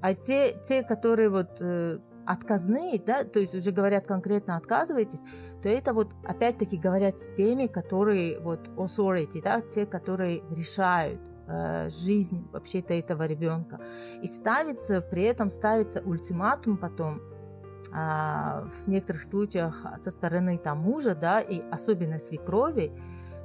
а 0.00 0.14
те, 0.14 0.56
те, 0.68 0.82
которые 0.82 1.28
вот 1.28 1.60
э, 1.60 1.98
отказные, 2.26 3.00
да, 3.00 3.24
то 3.24 3.38
есть 3.40 3.54
уже 3.54 3.72
говорят 3.72 4.06
конкретно 4.06 4.56
отказывайтесь, 4.56 5.20
то 5.62 5.68
это 5.68 5.92
вот 5.92 6.12
опять-таки 6.24 6.76
говорят 6.76 7.18
с 7.18 7.34
теми, 7.36 7.66
которые 7.66 8.38
вот 8.38 8.68
authority, 8.76 9.42
да, 9.42 9.60
те, 9.60 9.86
которые 9.86 10.42
решают 10.50 11.20
э, 11.46 11.88
жизнь 11.90 12.46
вообще-то 12.52 12.94
этого 12.94 13.24
ребенка. 13.26 13.80
И 14.22 14.28
ставится, 14.28 15.00
при 15.00 15.22
этом 15.22 15.50
ставится 15.50 16.00
ультиматум 16.04 16.76
потом, 16.76 17.20
в 17.90 18.86
некоторых 18.86 19.22
случаях 19.22 19.84
со 20.02 20.10
стороны 20.10 20.58
там 20.58 20.78
мужа, 20.80 21.14
да, 21.14 21.40
и 21.40 21.62
особенно 21.70 22.18
свекрови, 22.18 22.92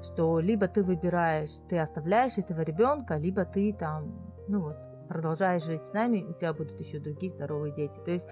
что 0.03 0.39
либо 0.39 0.67
ты 0.67 0.83
выбираешь, 0.83 1.61
ты 1.69 1.79
оставляешь 1.79 2.37
этого 2.37 2.61
ребенка, 2.61 3.15
либо 3.15 3.45
ты 3.45 3.73
там, 3.73 4.11
ну 4.47 4.61
вот, 4.61 4.75
продолжаешь 5.07 5.63
жить 5.63 5.83
с 5.83 5.93
нами, 5.93 6.23
у 6.23 6.33
тебя 6.33 6.53
будут 6.53 6.79
еще 6.79 6.99
другие 6.99 7.31
здоровые 7.31 7.73
дети. 7.73 7.93
То 8.05 8.11
есть 8.11 8.25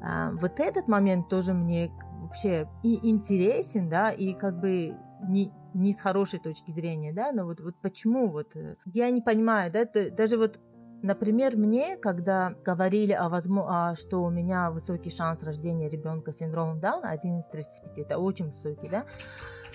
а, 0.00 0.32
вот 0.32 0.58
этот 0.58 0.88
момент 0.88 1.28
тоже 1.28 1.54
мне 1.54 1.90
вообще 2.20 2.68
и 2.82 3.08
интересен, 3.08 3.88
да, 3.88 4.10
и 4.10 4.34
как 4.34 4.58
бы 4.58 4.96
не, 5.28 5.52
не 5.74 5.92
с 5.92 6.00
хорошей 6.00 6.40
точки 6.40 6.70
зрения, 6.70 7.12
да, 7.12 7.32
но 7.32 7.44
вот, 7.44 7.60
вот 7.60 7.76
почему 7.80 8.28
вот, 8.28 8.54
э, 8.56 8.76
я 8.86 9.10
не 9.10 9.20
понимаю, 9.20 9.72
да, 9.72 9.84
даже 10.10 10.36
вот 10.36 10.58
Например, 11.02 11.56
мне, 11.56 11.96
когда 11.96 12.54
говорили 12.64 13.12
о, 13.12 13.28
возможно, 13.28 13.94
что 13.96 14.22
у 14.22 14.30
меня 14.30 14.70
высокий 14.70 15.10
шанс 15.10 15.42
рождения 15.42 15.88
ребенка 15.88 16.32
с 16.32 16.38
синдромом 16.38 16.80
Дауна, 16.80 17.10
1 17.10 17.38
из 17.38 17.44
35, 17.46 17.98
это 17.98 18.18
очень 18.18 18.48
высокий, 18.48 18.88
да, 18.88 19.04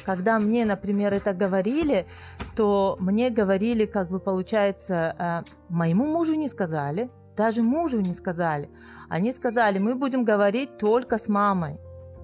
когда 0.06 0.38
мне, 0.40 0.66
например, 0.66 1.14
это 1.14 1.34
говорили, 1.34 2.06
то 2.56 2.98
мне 3.00 3.30
говорили, 3.30 3.86
как 3.86 4.10
бы 4.10 4.20
получается, 4.20 5.16
э, 5.18 5.52
моему 5.70 6.06
мужу 6.06 6.36
не 6.36 6.50
сказали, 6.50 7.10
даже 7.38 7.64
мужу 7.64 8.02
не 8.02 8.14
сказали. 8.14 8.70
Они 9.10 9.32
сказали, 9.32 9.80
мы 9.80 9.96
будем 9.96 10.26
говорить 10.26 10.78
только 10.78 11.18
с 11.18 11.28
мамой. 11.28 11.80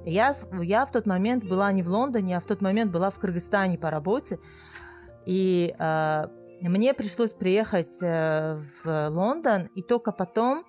Я, 0.05 0.35
я 0.61 0.85
в 0.85 0.91
тот 0.91 1.05
момент 1.05 1.43
была 1.43 1.71
не 1.71 1.83
в 1.83 1.87
Лондоне, 1.87 2.37
а 2.37 2.39
в 2.39 2.45
тот 2.45 2.61
момент 2.61 2.91
была 2.91 3.09
в 3.11 3.19
Кыргызстане 3.19 3.77
по 3.77 3.89
работе. 3.89 4.39
И 5.25 5.73
э, 5.77 6.27
мне 6.67 6.93
пришлось 6.93 7.31
приехать 7.31 8.01
э, 8.01 8.61
в 8.83 9.09
Лондон, 9.09 9.67
и 9.75 9.81
только 9.81 10.11
потом, 10.11 10.65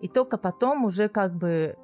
и 0.00 0.08
только 0.08 0.36
потом 0.36 0.84
уже 0.84 1.08
как 1.08 1.34
бы 1.34 1.76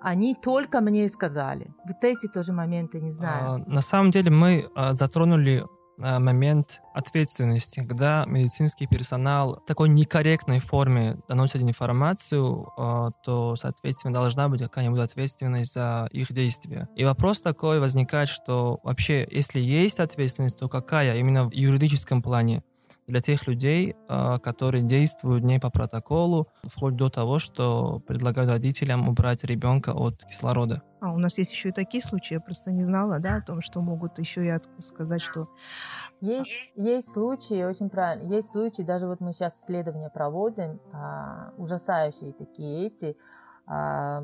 они 0.00 0.34
только 0.34 0.80
мне 0.80 1.08
сказали. 1.08 1.74
Вот 1.84 2.02
эти 2.02 2.26
тоже 2.26 2.52
моменты, 2.52 3.00
не 3.00 3.10
знаю. 3.10 3.44
А, 3.44 3.58
на 3.58 3.80
самом 3.80 4.10
деле 4.10 4.30
мы 4.30 4.66
а, 4.74 4.92
затронули 4.94 5.64
момент 6.00 6.82
ответственности, 6.94 7.84
когда 7.86 8.24
медицинский 8.26 8.86
персонал 8.86 9.60
в 9.62 9.66
такой 9.66 9.88
некорректной 9.88 10.58
форме 10.58 11.18
доносит 11.28 11.62
информацию, 11.62 12.68
э, 12.76 13.10
то, 13.24 13.56
соответственно, 13.56 14.14
должна 14.14 14.48
быть 14.48 14.62
какая-нибудь 14.62 15.00
ответственность 15.00 15.72
за 15.72 16.08
их 16.12 16.32
действия. 16.32 16.88
И 16.96 17.04
вопрос 17.04 17.40
такой 17.40 17.80
возникает, 17.80 18.28
что 18.28 18.80
вообще, 18.82 19.26
если 19.30 19.60
есть 19.60 20.00
ответственность, 20.00 20.58
то 20.58 20.68
какая 20.68 21.14
именно 21.14 21.48
в 21.48 21.52
юридическом 21.52 22.22
плане? 22.22 22.62
Для 23.10 23.20
тех 23.20 23.46
людей, 23.46 23.96
а, 24.08 24.38
которые 24.38 24.84
действуют 24.84 25.44
не 25.44 25.58
по 25.58 25.70
протоколу, 25.70 26.46
вплоть 26.64 26.96
до 26.96 27.10
того, 27.10 27.38
что 27.38 28.00
предлагают 28.06 28.50
родителям 28.50 29.08
убрать 29.08 29.44
ребенка 29.44 29.90
от 29.90 30.24
кислорода. 30.24 30.82
А 31.00 31.12
у 31.12 31.18
нас 31.18 31.38
есть 31.38 31.52
еще 31.52 31.70
и 31.70 31.72
такие 31.72 32.02
случаи, 32.02 32.34
я 32.34 32.40
просто 32.40 32.72
не 32.72 32.82
знала, 32.84 33.18
да, 33.18 33.36
о 33.36 33.42
том, 33.42 33.60
что 33.62 33.80
могут 33.80 34.18
еще 34.18 34.46
и 34.46 34.80
сказать, 34.80 35.22
что... 35.22 35.48
Есть, 36.20 36.50
есть 36.76 37.10
случаи, 37.12 37.64
очень 37.64 37.88
правильно, 37.88 38.32
есть 38.34 38.50
случаи, 38.50 38.82
даже 38.82 39.06
вот 39.06 39.20
мы 39.20 39.32
сейчас 39.32 39.54
исследования 39.62 40.10
проводим, 40.10 40.78
а, 40.92 41.52
ужасающие 41.56 42.34
такие 42.34 42.88
эти, 42.88 43.16
а, 43.66 44.22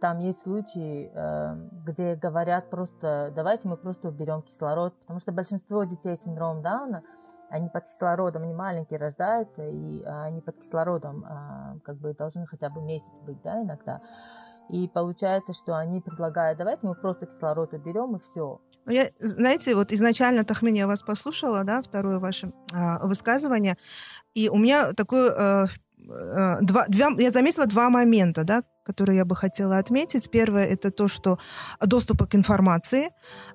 там 0.00 0.18
есть 0.20 0.42
случаи, 0.42 1.10
а, 1.14 1.56
где 1.84 2.14
говорят 2.14 2.70
просто, 2.70 3.30
давайте 3.36 3.68
мы 3.68 3.76
просто 3.76 4.08
уберем 4.08 4.40
кислород, 4.40 4.94
потому 5.00 5.20
что 5.20 5.30
большинство 5.30 5.84
детей 5.84 6.16
с 6.16 6.24
синдромом 6.24 6.62
Дауна– 6.62 7.02
они 7.50 7.68
под 7.68 7.86
кислородом, 7.86 8.42
они 8.42 8.54
маленькие 8.54 8.98
рождаются, 8.98 9.66
и 9.66 10.02
а, 10.04 10.24
они 10.24 10.40
под 10.40 10.58
кислородом 10.58 11.24
а, 11.26 11.76
как 11.84 11.96
бы 11.96 12.14
должны 12.14 12.46
хотя 12.46 12.68
бы 12.68 12.80
месяц 12.80 13.12
быть, 13.26 13.40
да, 13.42 13.62
иногда. 13.62 14.00
И 14.68 14.86
получается, 14.88 15.54
что 15.54 15.76
они 15.76 16.00
предлагают, 16.00 16.58
давайте 16.58 16.86
мы 16.86 16.94
просто 16.94 17.26
кислород 17.26 17.72
уберем 17.72 18.16
и 18.16 18.20
все. 18.20 18.60
Ну, 18.84 18.92
я, 18.92 19.08
знаете, 19.18 19.74
вот 19.74 19.92
изначально, 19.92 20.44
Тахмин, 20.44 20.74
я 20.74 20.86
вас 20.86 21.02
послушала, 21.02 21.64
да, 21.64 21.82
второе 21.82 22.18
ваше 22.18 22.52
э, 22.74 23.06
высказывание, 23.06 23.76
и 24.34 24.48
у 24.48 24.56
меня 24.56 24.92
такое, 24.92 25.30
э, 25.30 25.66
два, 26.60 26.86
два, 26.88 27.10
я 27.18 27.30
заметила 27.30 27.66
два 27.66 27.90
момента, 27.90 28.44
да, 28.44 28.62
которые 28.88 29.18
я 29.18 29.24
бы 29.24 29.36
хотела 29.36 29.76
отметить. 29.76 30.30
Первое– 30.30 30.66
это 30.74 30.90
то, 30.90 31.08
что 31.08 31.38
доступ 31.80 32.26
к 32.26 32.34
информации, 32.34 33.10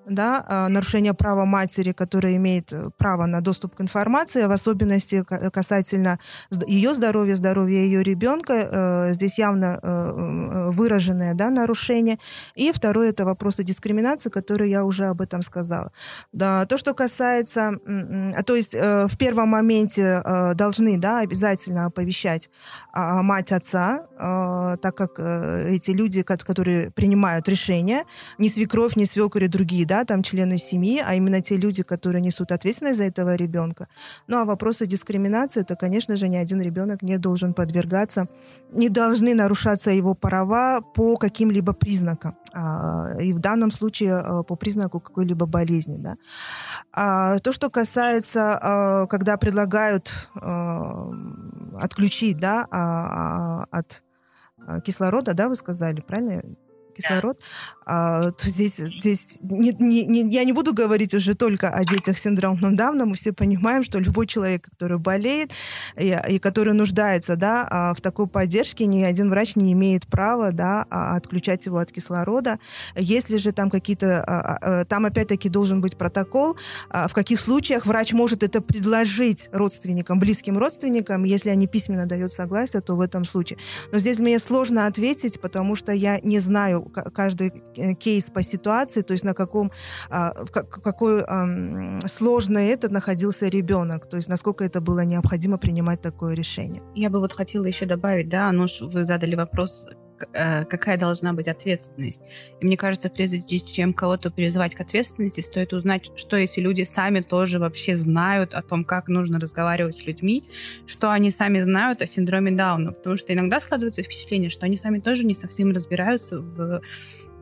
да, 0.05 0.43
а, 0.47 0.69
нарушение 0.69 1.13
права 1.13 1.45
матери, 1.45 1.91
которая 1.91 2.35
имеет 2.35 2.73
э, 2.73 2.89
право 2.97 3.25
на 3.25 3.41
доступ 3.41 3.75
к 3.75 3.81
информации, 3.81 4.45
в 4.45 4.51
особенности 4.51 5.23
касательно 5.51 6.19
ее 6.67 6.93
здоровья, 6.93 7.35
здоровья 7.35 7.79
ее 7.79 8.03
ребенка, 8.03 8.53
э, 8.53 9.13
здесь 9.13 9.39
явно 9.39 9.79
э, 9.81 10.69
выраженное 10.71 11.33
да, 11.33 11.49
нарушение. 11.49 12.17
И 12.55 12.71
второе– 12.71 13.09
это 13.11 13.25
вопросы 13.25 13.63
дискриминации, 13.63 14.29
которые 14.29 14.71
я 14.71 14.83
уже 14.83 15.05
об 15.05 15.21
этом 15.21 15.41
сказала. 15.41 15.91
Да, 16.31 16.65
то, 16.65 16.77
что 16.77 16.93
касается, 16.93 17.71
то 18.45 18.55
есть 18.55 18.73
в 18.73 19.17
первом 19.17 19.49
моменте 19.49 20.21
должны 20.55 20.97
да, 20.97 21.19
обязательно 21.19 21.85
оповещать 21.85 22.49
а, 22.91 23.21
мать 23.21 23.51
отца, 23.51 24.05
так 24.81 24.95
как 24.95 25.19
эти 25.19 25.91
люди, 25.91 26.23
которые 26.23 26.91
принимают 26.91 27.47
решения, 27.47 28.05
не 28.37 28.49
свекровь, 28.49 28.95
не 28.95 29.05
свекор 29.05 29.43
и 29.43 29.47
другие, 29.47 29.85
да, 29.85 29.92
там 30.05 30.23
члены 30.23 30.57
семьи, 30.57 31.01
а 31.05 31.15
именно 31.15 31.41
те 31.41 31.57
люди, 31.57 31.83
которые 31.83 32.21
несут 32.21 32.51
ответственность 32.51 32.97
за 32.97 33.03
этого 33.03 33.35
ребенка. 33.35 33.87
Ну 34.27 34.37
а 34.37 34.45
вопросы 34.45 34.85
дискриминации, 34.85 35.61
это, 35.61 35.75
конечно 35.75 36.15
же, 36.15 36.27
ни 36.27 36.37
один 36.37 36.61
ребенок 36.61 37.01
не 37.01 37.17
должен 37.17 37.53
подвергаться, 37.53 38.27
не 38.71 38.89
должны 38.89 39.33
нарушаться 39.33 39.91
его 39.91 40.15
права 40.15 40.81
по 40.81 41.17
каким-либо 41.17 41.73
признакам. 41.73 42.35
А, 42.53 43.15
и 43.19 43.33
в 43.33 43.39
данном 43.39 43.71
случае 43.71 44.15
а, 44.15 44.43
по 44.43 44.55
признаку 44.55 44.99
какой-либо 44.99 45.45
болезни. 45.45 45.97
Да. 45.97 46.15
А 46.91 47.39
то, 47.39 47.51
что 47.51 47.69
касается, 47.69 48.59
а, 48.61 49.07
когда 49.07 49.37
предлагают 49.37 50.29
отключить 51.75 52.37
да, 52.39 53.65
от 53.71 54.03
кислорода, 54.85 55.33
да, 55.33 55.49
вы 55.49 55.55
сказали, 55.55 56.01
правильно? 56.01 56.43
Кислород. 56.95 57.39
А, 57.85 58.31
то 58.31 58.49
здесь, 58.49 58.77
здесь 58.77 59.37
не, 59.41 59.71
не, 59.79 60.05
не, 60.05 60.31
я 60.31 60.43
не 60.43 60.53
буду 60.53 60.73
говорить 60.73 61.13
уже 61.13 61.35
только 61.35 61.69
о 61.69 61.83
детях 61.85 62.17
с 62.17 62.21
синдромом 62.21 62.75
Дауна. 62.75 63.05
Мы 63.05 63.15
все 63.15 63.33
понимаем, 63.33 63.83
что 63.83 63.99
любой 63.99 64.27
человек, 64.27 64.69
который 64.69 64.97
болеет 64.97 65.51
и, 65.97 66.17
и 66.29 66.39
который 66.39 66.73
нуждается 66.73 67.35
да, 67.35 67.67
а, 67.69 67.93
в 67.93 68.01
такой 68.01 68.27
поддержке, 68.27 68.85
ни 68.85 69.03
один 69.03 69.29
врач 69.29 69.55
не 69.55 69.73
имеет 69.73 70.07
права 70.07 70.51
да, 70.51 70.85
а, 70.89 71.15
отключать 71.15 71.65
его 71.65 71.77
от 71.77 71.91
кислорода. 71.91 72.59
Если 72.95 73.37
же 73.37 73.51
там 73.51 73.69
какие-то... 73.69 74.85
Там 74.89 75.05
опять-таки 75.05 75.49
должен 75.49 75.81
быть 75.81 75.97
протокол, 75.97 76.57
в 76.89 77.13
каких 77.13 77.39
случаях 77.39 77.85
врач 77.85 78.13
может 78.13 78.43
это 78.43 78.61
предложить 78.61 79.49
родственникам, 79.51 80.19
близким 80.19 80.57
родственникам, 80.57 81.23
если 81.23 81.49
они 81.49 81.67
письменно 81.67 82.05
дают 82.05 82.31
согласие, 82.31 82.81
то 82.81 82.95
в 82.95 83.01
этом 83.01 83.23
случае. 83.23 83.59
Но 83.91 83.99
здесь 83.99 84.19
мне 84.19 84.39
сложно 84.39 84.87
ответить, 84.87 85.39
потому 85.39 85.75
что 85.75 85.91
я 85.91 86.19
не 86.19 86.39
знаю 86.39 86.81
каждый 87.13 87.51
кейс 87.99 88.29
по 88.29 88.43
ситуации, 88.43 89.01
то 89.01 89.13
есть 89.13 89.25
на 89.25 89.33
каком, 89.33 89.71
а, 90.09 90.31
какой 90.45 91.21
сложный 92.07 92.67
этот 92.67 92.91
находился 92.91 93.47
ребенок, 93.47 94.09
то 94.09 94.17
есть 94.17 94.29
насколько 94.29 94.63
это 94.63 94.81
было 94.81 95.05
необходимо 95.05 95.57
принимать 95.57 96.01
такое 96.01 96.35
решение. 96.35 96.81
Я 96.95 97.09
бы 97.09 97.19
вот 97.19 97.33
хотела 97.33 97.65
еще 97.65 97.85
добавить, 97.85 98.29
да, 98.29 98.51
ну, 98.51 98.65
вы 98.81 99.05
задали 99.05 99.35
вопрос, 99.35 99.87
э, 99.89 100.02
какая 100.17 100.97
должна 100.97 101.33
быть 101.33 101.47
ответственность. 101.47 102.21
И 102.59 102.65
мне 102.65 102.77
кажется, 102.77 103.09
прежде 103.09 103.41
чем 103.59 103.93
кого-то 103.93 104.31
призывать 104.31 104.75
к 104.75 104.81
ответственности, 104.81 105.41
стоит 105.41 105.73
узнать, 105.73 106.03
что 106.15 106.37
если 106.37 106.61
люди 106.61 106.83
сами 106.83 107.21
тоже 107.21 107.59
вообще 107.59 107.95
знают 107.95 108.53
о 108.53 108.61
том, 108.61 108.85
как 108.85 109.07
нужно 109.07 109.39
разговаривать 109.39 109.95
с 109.95 110.05
людьми, 110.05 110.43
что 110.85 111.11
они 111.11 111.31
сами 111.31 111.59
знают 111.59 112.01
о 112.01 112.07
синдроме 112.07 112.51
Дауна. 112.51 112.91
Потому 112.91 113.17
что 113.17 113.33
иногда 113.33 113.59
складывается 113.59 114.03
впечатление, 114.03 114.49
что 114.49 114.65
они 114.65 114.77
сами 114.77 114.99
тоже 114.99 115.25
не 115.25 115.33
совсем 115.33 115.71
разбираются 115.71 116.39
в 116.39 116.81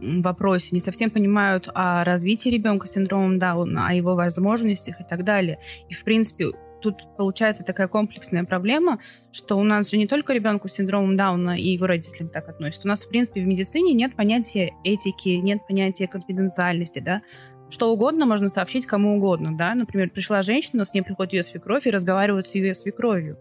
вопросе, 0.01 0.69
не 0.71 0.79
совсем 0.79 1.11
понимают 1.11 1.69
о 1.73 2.03
развитии 2.03 2.49
ребенка 2.49 2.87
с 2.87 2.93
синдромом 2.93 3.37
Дауна, 3.37 3.87
о 3.87 3.93
его 3.93 4.15
возможностях 4.15 4.99
и 4.99 5.03
так 5.07 5.23
далее. 5.23 5.59
И, 5.89 5.93
в 5.93 6.03
принципе, 6.03 6.47
тут 6.81 7.15
получается 7.17 7.63
такая 7.63 7.87
комплексная 7.87 8.43
проблема, 8.43 8.99
что 9.31 9.55
у 9.55 9.63
нас 9.63 9.89
же 9.89 9.97
не 9.97 10.07
только 10.07 10.33
ребенку 10.33 10.67
с 10.67 10.73
синдромом 10.73 11.15
Дауна 11.15 11.57
и 11.57 11.69
его 11.69 11.87
родителям 11.87 12.29
так 12.29 12.49
относятся. 12.49 12.87
У 12.87 12.89
нас, 12.89 13.03
в 13.03 13.09
принципе, 13.09 13.41
в 13.41 13.47
медицине 13.47 13.93
нет 13.93 14.15
понятия 14.15 14.73
этики, 14.83 15.29
нет 15.29 15.59
понятия 15.67 16.07
конфиденциальности, 16.07 16.99
да. 16.99 17.21
Что 17.69 17.91
угодно 17.91 18.25
можно 18.25 18.49
сообщить 18.49 18.85
кому 18.85 19.15
угодно, 19.17 19.55
да. 19.57 19.75
Например, 19.75 20.09
пришла 20.09 20.41
женщина, 20.41 20.83
с 20.83 20.93
ней 20.93 21.01
приходит 21.01 21.33
ее 21.33 21.43
свекровь 21.43 21.87
и 21.87 21.91
разговаривают 21.91 22.47
с 22.47 22.55
ее 22.55 22.75
свекровью. 22.75 23.37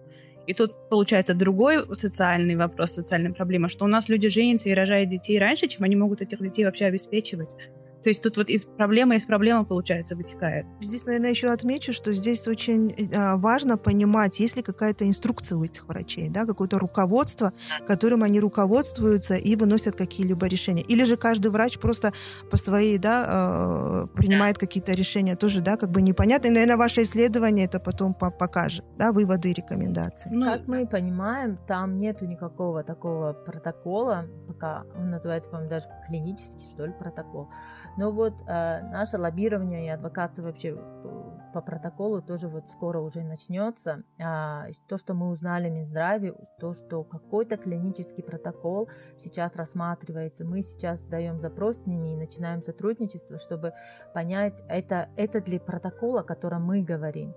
И 0.47 0.55
тут 0.55 0.89
получается 0.89 1.35
другой 1.35 1.85
социальный 1.97 2.57
вопрос, 2.57 2.93
социальная 2.93 3.33
проблема, 3.33 3.69
что 3.69 3.85
у 3.85 3.89
нас 3.89 4.09
люди 4.09 4.29
женятся 4.29 4.69
и 4.69 4.75
рожают 4.75 5.09
детей 5.09 5.39
раньше, 5.39 5.69
чем 5.69 5.85
они 5.85 5.97
могут 5.97 6.23
этих 6.23 6.41
детей 6.41 6.65
вообще 6.65 6.87
обеспечивать. 6.87 7.55
То 8.03 8.09
есть 8.09 8.23
тут 8.23 8.37
вот 8.37 8.49
из 8.49 8.65
проблемы 8.65 9.17
из 9.17 9.27
проблемы, 9.27 9.65
получается, 9.65 10.17
вытекает. 10.17 10.67
Здесь, 10.81 11.05
наверное, 11.05 11.31
еще 11.31 11.49
отмечу, 11.49 11.93
что 11.93 12.15
здесь 12.15 12.49
очень 12.49 12.91
э, 12.91 13.37
важно 13.37 13.77
понимать, 13.77 14.41
есть 14.41 14.57
ли 14.57 14.63
какая-то 14.63 15.07
инструкция 15.07 15.59
у 15.59 15.65
этих 15.65 15.87
врачей, 15.87 16.31
да, 16.31 16.47
какое-то 16.47 16.79
руководство, 16.79 17.53
которым 17.87 18.23
они 18.23 18.41
руководствуются 18.41 19.35
и 19.35 19.55
выносят 19.57 19.97
какие-либо 19.97 20.47
решения. 20.47 20.83
Или 20.83 21.05
же 21.05 21.17
каждый 21.17 21.51
врач 21.51 21.79
просто 21.79 22.13
по 22.51 22.57
своей, 22.57 22.99
да, 22.99 24.07
э, 24.15 24.17
принимает 24.17 24.57
какие-то 24.57 24.93
решения. 24.93 25.37
Тоже, 25.37 25.61
да, 25.61 25.77
как 25.77 25.91
бы 25.91 26.01
непонятно. 26.01 26.49
И, 26.49 26.51
наверное, 26.51 26.77
ваше 26.77 27.03
исследование 27.03 27.67
это 27.67 27.81
потом 27.81 28.15
покажет, 28.15 28.85
да, 28.97 29.13
выводы 29.13 29.51
и 29.51 29.53
рекомендации. 29.53 30.31
Ну, 30.33 30.47
как 30.47 30.67
мы 30.67 30.87
понимаем, 30.87 31.59
там 31.69 31.97
нету 31.97 32.27
никакого 32.27 32.83
такого 32.83 33.33
протокола, 33.33 34.27
пока 34.47 34.85
он 34.97 35.11
называется, 35.11 35.51
по-моему, 35.51 35.71
даже 35.71 35.87
клинический, 36.09 36.73
что 36.73 36.87
ли, 36.87 36.93
протокол 36.99 37.49
но 37.97 38.13
вот 38.13 38.35
э, 38.47 38.81
наше 38.91 39.19
лоббирование 39.19 39.87
и 39.87 39.89
адвокация 39.89 40.45
вообще 40.45 40.77
э, 40.79 41.21
по 41.53 41.61
протоколу 41.61 42.23
тоже 42.23 42.49
вот 42.49 42.69
скоро 42.69 43.01
уже 43.01 43.23
начнется. 43.23 44.03
А, 44.23 44.67
то, 44.89 44.97
что 44.97 45.15
мы 45.15 45.31
узнали 45.31 45.69
в 45.69 45.73
Минздраве, 45.73 46.35
то, 46.61 46.75
что 46.75 47.03
какой-то 47.03 47.57
клинический 47.57 48.23
протокол 48.23 48.89
сейчас 49.19 49.55
рассматривается, 49.57 50.45
мы 50.45 50.63
сейчас 50.63 51.05
даем 51.07 51.41
запрос 51.41 51.79
с 51.83 51.87
ними 51.87 52.15
и 52.15 52.17
начинаем 52.17 52.63
сотрудничество, 52.63 53.39
чтобы 53.39 53.73
понять, 54.15 54.63
это, 54.69 55.09
это 55.17 55.41
для 55.41 55.61
протокола, 55.61 56.21
о 56.21 56.25
котором 56.25 56.65
мы 56.65 56.83
говорим. 56.83 57.35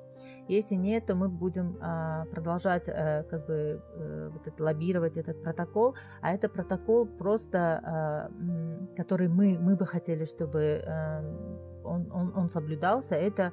Если 0.47 0.75
нет, 0.75 1.05
то 1.05 1.15
мы 1.15 1.29
будем 1.29 1.77
а, 1.81 2.25
продолжать 2.25 2.87
а, 2.87 3.23
как 3.23 3.45
бы 3.47 3.81
а, 3.95 4.29
вот 4.29 4.47
это, 4.47 4.63
лоббировать 4.63 5.17
этот 5.17 5.41
протокол, 5.41 5.95
а 6.21 6.33
это 6.33 6.49
протокол 6.49 7.05
просто, 7.05 7.57
а, 7.83 8.31
который 8.97 9.27
мы, 9.27 9.57
мы 9.57 9.75
бы 9.75 9.85
хотели, 9.85 10.25
чтобы 10.25 10.83
а, 10.85 11.21
он, 11.83 12.11
он, 12.11 12.33
он 12.35 12.49
соблюдался, 12.49 13.15
это 13.15 13.51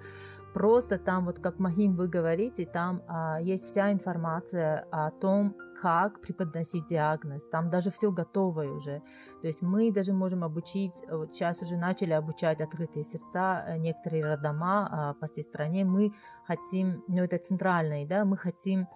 просто 0.53 0.99
там, 0.99 1.27
вот 1.27 1.39
как 1.39 1.59
Махин 1.59 1.95
вы 1.95 2.09
говорите, 2.09 2.67
там 2.67 3.03
а, 3.07 3.41
есть 3.41 3.71
вся 3.71 3.93
информация 3.93 4.87
о 4.91 5.11
том, 5.11 5.57
как 5.80 6.21
преподносить 6.21 6.86
диагноз. 6.86 7.47
Там 7.49 7.71
даже 7.71 7.90
все 7.90 8.10
готовое 8.10 8.71
уже. 8.71 9.02
То 9.40 9.47
есть 9.47 9.62
мы 9.62 9.90
даже 9.93 10.12
можем 10.12 10.45
обучить, 10.45 10.93
вот 11.10 11.32
сейчас 11.32 11.62
уже 11.62 11.76
начали 11.76 12.12
обучать 12.12 12.60
открытые 12.60 13.04
сердца, 13.04 13.64
э, 13.66 13.78
некоторые 13.78 14.25
роддома 14.25 14.88
а, 14.90 15.14
по 15.14 15.26
всей 15.26 15.45
стране. 15.45 15.84
Мы 15.84 16.12
хотим, 16.47 17.02
ну 17.08 17.25
это 17.25 17.38
центральное, 17.38 18.06
да, 18.06 18.25
мы 18.25 18.36
хотим 18.36 18.86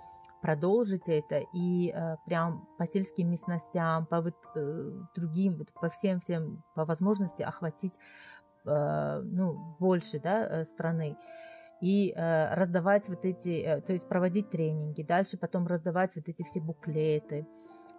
продолжить 0.43 1.09
это 1.09 1.43
и 1.55 1.91
э, 1.91 2.17
прям 2.27 2.69
по 2.77 2.87
сельским 2.87 3.31
местностям, 3.31 4.05
по 4.05 4.21
вот, 4.21 4.37
э, 4.55 4.91
другим, 5.17 5.67
по 5.81 5.89
всем 5.89 6.21
всем 6.21 6.63
по 6.75 6.85
возможности 6.85 7.41
охватить 7.43 7.95
э, 8.67 9.21
ну, 9.25 9.77
больше 9.79 10.21
да, 10.21 10.47
э, 10.47 10.65
страны 10.65 11.17
и 11.81 12.13
э, 12.13 12.55
раздавать 12.55 13.09
вот 13.09 13.25
эти, 13.25 13.63
э, 13.63 13.81
то 13.81 13.93
есть 13.93 14.09
проводить 14.09 14.51
тренинги, 14.51 15.03
дальше 15.03 15.37
потом 15.37 15.67
раздавать 15.67 16.15
вот 16.15 16.29
эти 16.29 16.43
все 16.43 16.61
буклеты, 16.61 17.47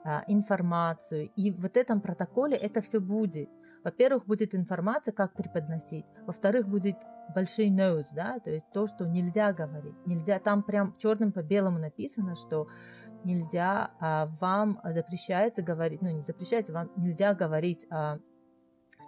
э, 0.03 0.21
информацию. 0.27 1.29
И 1.35 1.51
в 1.51 1.61
вот 1.61 1.77
этом 1.77 2.01
протоколе 2.01 2.57
это 2.57 2.81
все 2.81 2.99
будет. 2.99 3.49
Во-первых, 3.83 4.25
будет 4.25 4.55
информация, 4.55 5.11
как 5.11 5.33
преподносить. 5.33 6.05
Во-вторых, 6.25 6.67
будет 6.67 6.95
большой 7.33 7.69
notes, 7.69 8.07
да, 8.13 8.39
то 8.39 8.49
есть 8.49 8.65
то, 8.73 8.87
что 8.87 9.05
нельзя 9.05 9.53
говорить. 9.53 9.95
Нельзя, 10.05 10.39
там 10.39 10.63
прям 10.63 10.95
черным 10.97 11.31
по 11.31 11.43
белому 11.43 11.77
написано, 11.79 12.35
что 12.35 12.67
нельзя, 13.23 13.91
а, 13.99 14.27
вам 14.39 14.79
запрещается 14.83 15.61
говорить, 15.61 16.01
ну 16.01 16.09
не 16.09 16.21
запрещается, 16.21 16.73
вам 16.73 16.91
нельзя 16.95 17.33
говорить 17.33 17.85
а, 17.89 18.19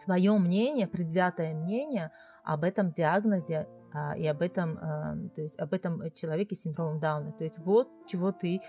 свое 0.03 0.37
мнение, 0.37 0.87
предвзятое 0.87 1.53
мнение 1.53 2.11
об 2.47 2.63
этом 2.63 2.91
диагнозе 2.93 3.67
а, 3.93 4.15
и 4.17 4.25
об 4.25 4.41
этом, 4.41 4.77
а, 4.81 5.17
то 5.35 5.41
есть 5.41 5.59
об 5.59 5.73
этом 5.73 6.09
человеке 6.13 6.55
с 6.55 6.61
синдромом 6.61 6.99
Дауна. 6.99 7.33
То 7.33 7.43
есть 7.43 7.59
вот 7.59 7.89
чего 8.07 8.31
ты 8.31 8.61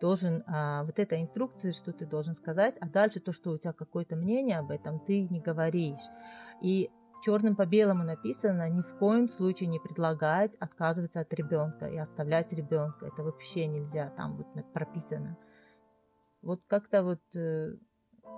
должен, 0.00 0.42
а, 0.46 0.84
вот 0.84 0.98
эта 0.98 1.20
инструкция, 1.20 1.72
что 1.72 1.92
ты 1.92 2.06
должен 2.06 2.34
сказать, 2.34 2.76
а 2.80 2.88
дальше 2.88 3.20
то, 3.20 3.32
что 3.32 3.50
у 3.50 3.58
тебя 3.58 3.74
какое-то 3.74 4.16
мнение 4.16 4.58
об 4.58 4.70
этом, 4.70 5.00
ты 5.00 5.28
не 5.28 5.40
говоришь. 5.40 6.00
И 6.62 6.90
черным 7.22 7.56
по 7.56 7.66
белому 7.66 8.04
написано, 8.04 8.70
ни 8.70 8.80
в 8.80 8.96
коем 8.98 9.28
случае 9.28 9.68
не 9.68 9.80
предлагать 9.80 10.54
отказываться 10.56 11.20
от 11.20 11.32
ребенка 11.34 11.88
и 11.88 11.98
оставлять 11.98 12.54
ребенка. 12.54 13.06
Это 13.06 13.22
вообще 13.22 13.66
нельзя, 13.66 14.14
там 14.16 14.38
вот 14.38 14.46
прописано. 14.72 15.36
Вот 16.40 16.62
как-то 16.68 17.02
вот 17.02 17.20
э, 17.34 17.74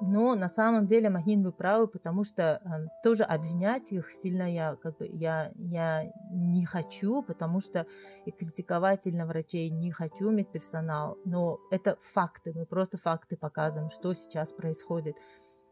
но 0.01 0.35
на 0.35 0.49
самом 0.49 0.87
деле 0.87 1.11
Махин 1.11 1.43
вы 1.43 1.53
правы, 1.53 1.89
потому 1.89 2.25
что 2.25 2.61
э, 2.65 2.87
тоже 3.03 3.25
обвинять 3.25 3.91
их 3.91 4.13
сильно 4.13 4.53
я 4.53 4.77
как 4.77 4.99
бы 4.99 5.07
я, 5.07 5.51
я 5.57 6.05
не 6.31 6.65
хочу, 6.65 7.23
потому 7.23 7.61
что 7.61 7.87
и 8.25 8.31
критиковать 8.31 9.03
сильно 9.03 9.27
врачей 9.27 9.71
не 9.71 9.91
хочу, 9.91 10.31
медперсонал, 10.31 11.19
но 11.25 11.59
это 11.71 11.99
факты, 12.01 12.53
мы 12.55 12.67
просто 12.67 12.97
факты 12.97 13.37
показываем, 13.37 13.91
что 13.91 14.15
сейчас 14.15 14.53
происходит. 14.53 15.17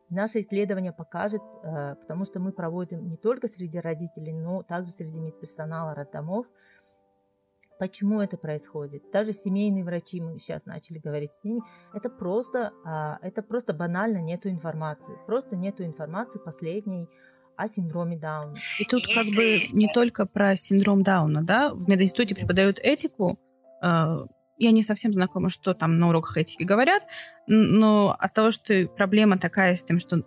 Наше 0.09 0.41
исследование 0.41 0.93
покажет, 0.93 1.43
э, 1.63 1.95
потому 2.01 2.25
что 2.25 2.39
мы 2.39 2.53
проводим 2.53 3.09
не 3.09 3.17
только 3.17 3.49
среди 3.49 3.79
родителей, 3.79 4.33
но 4.33 4.63
также 4.63 4.93
среди 4.93 5.19
медперсонала 5.19 5.95
роддомов, 5.95 6.47
Почему 7.79 8.21
это 8.21 8.37
происходит? 8.37 9.03
Даже 9.13 9.33
семейные 9.33 9.85
врачи, 9.85 10.21
мы 10.21 10.39
сейчас 10.39 10.65
начали 10.65 10.99
говорить 10.99 11.35
с 11.35 11.45
ними, 11.45 11.61
это 11.93 12.09
просто, 12.09 12.73
а, 12.85 13.19
это 13.21 13.43
просто 13.43 13.75
банально 13.75 14.19
нету 14.19 14.49
информации. 14.49 15.15
Просто 15.27 15.57
нету 15.57 15.85
информации 15.85 16.39
последней 16.39 17.09
о 17.57 17.69
синдроме 17.69 18.17
Дауна. 18.17 18.59
И 18.79 18.85
тут 18.85 19.03
как 19.07 19.27
бы 19.35 19.69
не 19.73 19.89
только 19.93 20.27
про 20.27 20.57
синдром 20.57 21.03
Дауна, 21.03 21.43
да? 21.43 21.73
В 21.75 21.89
мединституте 21.89 22.35
преподают 22.35 22.79
этику. 22.79 23.39
А, 23.83 24.27
я 24.59 24.71
не 24.71 24.83
совсем 24.83 25.13
знакома, 25.13 25.51
что 25.51 25.75
там 25.75 25.99
на 25.99 26.09
уроках 26.09 26.39
этики 26.39 26.63
говорят, 26.63 27.03
но 27.47 28.17
от 28.19 28.33
того, 28.33 28.51
что 28.51 28.87
проблема 28.97 29.39
такая 29.39 29.75
с 29.75 29.83
тем, 29.83 29.99
что, 29.99 30.23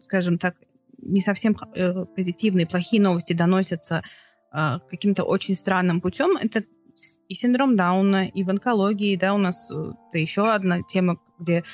скажем 0.00 0.38
так, 0.38 0.56
не 1.02 1.20
совсем 1.20 1.56
э, 1.74 2.04
позитивные, 2.06 2.66
плохие 2.66 3.02
новости 3.02 3.32
доносятся 3.32 4.02
каким-то 4.50 5.24
очень 5.24 5.54
странным 5.54 6.00
путем. 6.00 6.36
Это 6.36 6.64
и 7.28 7.34
синдром 7.34 7.76
Дауна, 7.76 8.26
и 8.26 8.44
в 8.44 8.50
онкологии, 8.50 9.16
да, 9.16 9.34
у 9.34 9.38
нас 9.38 9.70
э, 9.70 9.92
это 10.08 10.18
еще 10.18 10.52
одна 10.52 10.82
тема, 10.82 11.18
где 11.38 11.64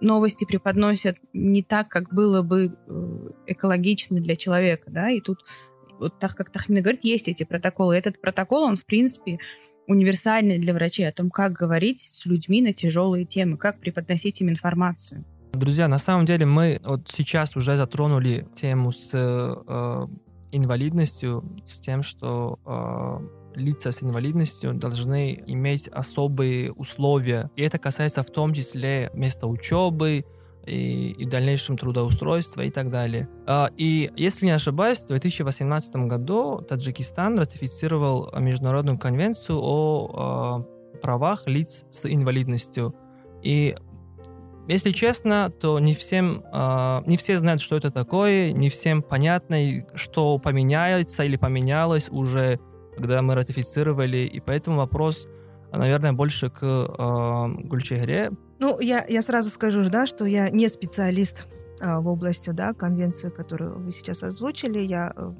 новости 0.00 0.44
преподносят 0.44 1.16
не 1.32 1.62
так, 1.62 1.88
как 1.88 2.12
было 2.12 2.42
бы 2.42 2.76
э, 2.86 3.28
экологично 3.46 4.20
для 4.20 4.36
человека, 4.36 4.90
да, 4.90 5.10
и 5.10 5.20
тут 5.20 5.38
вот 5.98 6.18
так 6.18 6.34
как 6.34 6.50
Тахмина 6.50 6.80
говорит, 6.80 7.04
есть 7.04 7.28
эти 7.28 7.44
протоколы. 7.44 7.96
Этот 7.96 8.20
протокол, 8.20 8.64
он, 8.64 8.76
в 8.76 8.84
принципе, 8.84 9.38
универсальный 9.86 10.58
для 10.58 10.74
врачей 10.74 11.08
о 11.08 11.12
том, 11.12 11.30
как 11.30 11.52
говорить 11.52 12.00
с 12.00 12.26
людьми 12.26 12.62
на 12.62 12.72
тяжелые 12.72 13.24
темы, 13.24 13.56
как 13.56 13.80
преподносить 13.80 14.40
им 14.40 14.50
информацию. 14.50 15.24
Друзья, 15.52 15.86
на 15.86 15.98
самом 15.98 16.24
деле 16.24 16.46
мы 16.46 16.80
вот 16.84 17.08
сейчас 17.08 17.56
уже 17.56 17.76
затронули 17.76 18.48
тему 18.54 18.90
с 18.90 19.14
э, 19.14 20.06
инвалидностью, 20.56 21.44
с 21.64 21.78
тем, 21.80 22.02
что 22.02 22.58
э, 22.64 23.58
лица 23.58 23.92
с 23.92 24.02
инвалидностью 24.02 24.74
должны 24.74 25.42
иметь 25.46 25.88
особые 25.88 26.72
условия. 26.72 27.50
И 27.56 27.62
это 27.62 27.78
касается 27.78 28.22
в 28.22 28.30
том 28.30 28.52
числе 28.52 29.10
места 29.14 29.46
учебы, 29.46 30.24
и, 30.66 31.10
и 31.18 31.26
в 31.26 31.28
дальнейшем 31.28 31.76
трудоустройства 31.76 32.62
и 32.62 32.70
так 32.70 32.90
далее. 32.90 33.28
А, 33.46 33.70
и 33.76 34.10
если 34.16 34.46
не 34.46 34.52
ошибаюсь, 34.52 35.00
в 35.00 35.06
2018 35.08 35.96
году 35.96 36.60
Таджикистан 36.62 37.38
ратифицировал 37.38 38.32
Международную 38.38 38.98
конвенцию 38.98 39.60
о 39.60 40.10
а, 40.14 40.98
правах 41.00 41.46
лиц 41.46 41.84
с 41.90 42.06
инвалидностью. 42.06 42.94
И 43.42 43.76
если 44.66 44.92
честно, 44.92 45.50
то 45.50 45.78
не 45.78 45.94
всем, 45.94 46.42
э, 46.52 47.02
не 47.06 47.16
все 47.16 47.36
знают, 47.36 47.60
что 47.60 47.76
это 47.76 47.90
такое, 47.90 48.52
не 48.52 48.70
всем 48.70 49.02
понятно, 49.02 49.84
что 49.94 50.38
поменяется 50.38 51.22
или 51.24 51.36
поменялось 51.36 52.08
уже, 52.08 52.58
когда 52.96 53.20
мы 53.22 53.34
ратифицировали, 53.34 54.18
и 54.18 54.40
поэтому 54.40 54.78
вопрос, 54.78 55.28
наверное, 55.72 56.12
больше 56.12 56.48
к 56.48 56.62
э, 56.62 57.66
Гульчегре. 57.66 58.30
Ну, 58.58 58.80
я, 58.80 59.04
я 59.06 59.20
сразу 59.20 59.50
скажу, 59.50 59.82
да, 59.90 60.06
что 60.06 60.24
я 60.24 60.48
не 60.48 60.68
специалист 60.68 61.46
э, 61.80 61.98
в 61.98 62.08
области 62.08 62.50
да, 62.50 62.72
конвенции, 62.72 63.28
которую 63.28 63.84
вы 63.84 63.92
сейчас 63.92 64.22
озвучили. 64.22 64.78
Я 64.78 65.12
э, 65.14 65.32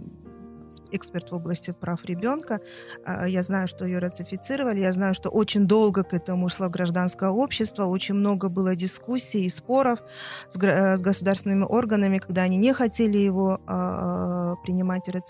эксперт 0.92 1.30
в 1.30 1.34
области 1.34 1.72
прав 1.72 2.04
ребенка. 2.04 2.60
А, 3.04 3.28
я 3.28 3.42
знаю, 3.42 3.68
что 3.68 3.84
ее 3.84 3.98
ратифицировали. 3.98 4.80
Я 4.80 4.92
знаю, 4.92 5.14
что 5.14 5.30
очень 5.30 5.66
долго 5.66 6.02
к 6.04 6.14
этому 6.14 6.48
шло 6.48 6.68
гражданское 6.68 7.30
общество. 7.30 7.84
Очень 7.84 8.14
много 8.14 8.48
было 8.48 8.74
дискуссий 8.76 9.44
и 9.44 9.48
споров 9.48 10.00
с, 10.48 10.56
э, 10.62 10.96
с 10.96 11.02
государственными 11.02 11.64
органами, 11.64 12.18
когда 12.18 12.42
они 12.42 12.56
не 12.56 12.72
хотели 12.72 13.18
его 13.18 13.60
а, 13.66 14.54
принимать 14.64 15.08
и 15.08 15.12
э, 15.12 15.20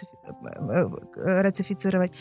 э, 1.17 1.43
ратифицировать 1.43 2.13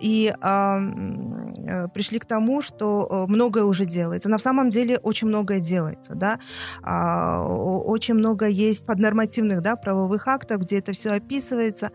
и 0.00 0.32
э, 0.32 1.88
пришли 1.94 2.18
к 2.18 2.24
тому, 2.24 2.62
что 2.62 3.06
э, 3.10 3.30
многое 3.30 3.64
уже 3.64 3.84
делается. 3.84 4.28
На 4.28 4.38
самом 4.38 4.70
деле 4.70 4.98
очень 4.98 5.28
многое 5.28 5.60
делается, 5.60 6.14
да. 6.14 6.38
Э, 6.84 7.42
очень 7.42 8.14
много 8.14 8.46
есть 8.46 8.86
поднормативных, 8.86 9.62
да, 9.62 9.76
правовых 9.76 10.28
актов, 10.28 10.60
где 10.60 10.78
это 10.78 10.92
все 10.92 11.10
описывается. 11.10 11.90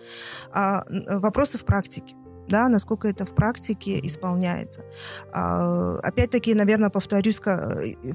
Э, 0.54 0.82
вопросы 1.20 1.58
в 1.58 1.66
практике 1.66 2.16
да, 2.48 2.70
насколько 2.70 3.08
это 3.08 3.26
в 3.26 3.34
практике 3.34 4.00
исполняется. 4.04 4.84
А, 5.34 5.98
опять-таки, 6.04 6.54
наверное, 6.54 6.90
повторюсь, 6.90 7.40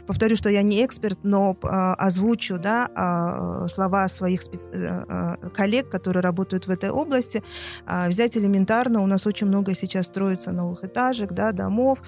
повторю, 0.06 0.36
что 0.36 0.48
я 0.48 0.62
не 0.62 0.84
эксперт, 0.84 1.18
но 1.22 1.56
а, 1.62 1.94
озвучу 1.94 2.58
да, 2.58 2.88
а, 2.94 3.68
слова 3.68 4.08
своих 4.08 4.42
специ... 4.42 4.70
Э, 4.72 5.34
э, 5.42 5.48
коллег, 5.50 5.88
которые 5.88 6.22
работают 6.22 6.66
в 6.66 6.70
этой 6.70 6.90
области. 6.90 7.42
Взять 7.86 8.36
элементарно, 8.36 9.00
у 9.02 9.06
нас 9.06 9.26
очень 9.26 9.46
много 9.46 9.74
сейчас 9.74 10.06
строится 10.06 10.52
новых 10.52 10.84
этажек, 10.84 11.32
да, 11.32 11.52
домов, 11.52 12.02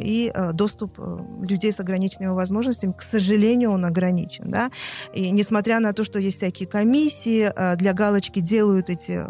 и 0.00 0.32
доступ 0.52 0.98
э, 0.98 1.18
людей 1.42 1.72
с 1.72 1.80
ограниченными 1.80 2.30
возможностями, 2.30 2.92
к 2.92 3.02
сожалению, 3.02 3.72
он 3.72 3.84
ограничен. 3.84 4.50
Да? 4.50 4.70
И 5.14 5.30
несмотря 5.30 5.80
на 5.80 5.92
то, 5.92 6.04
что 6.04 6.18
есть 6.18 6.38
всякие 6.38 6.68
комиссии, 6.68 7.50
для 7.76 7.92
галочки 7.92 8.40
делают 8.40 8.90
эти 8.90 9.24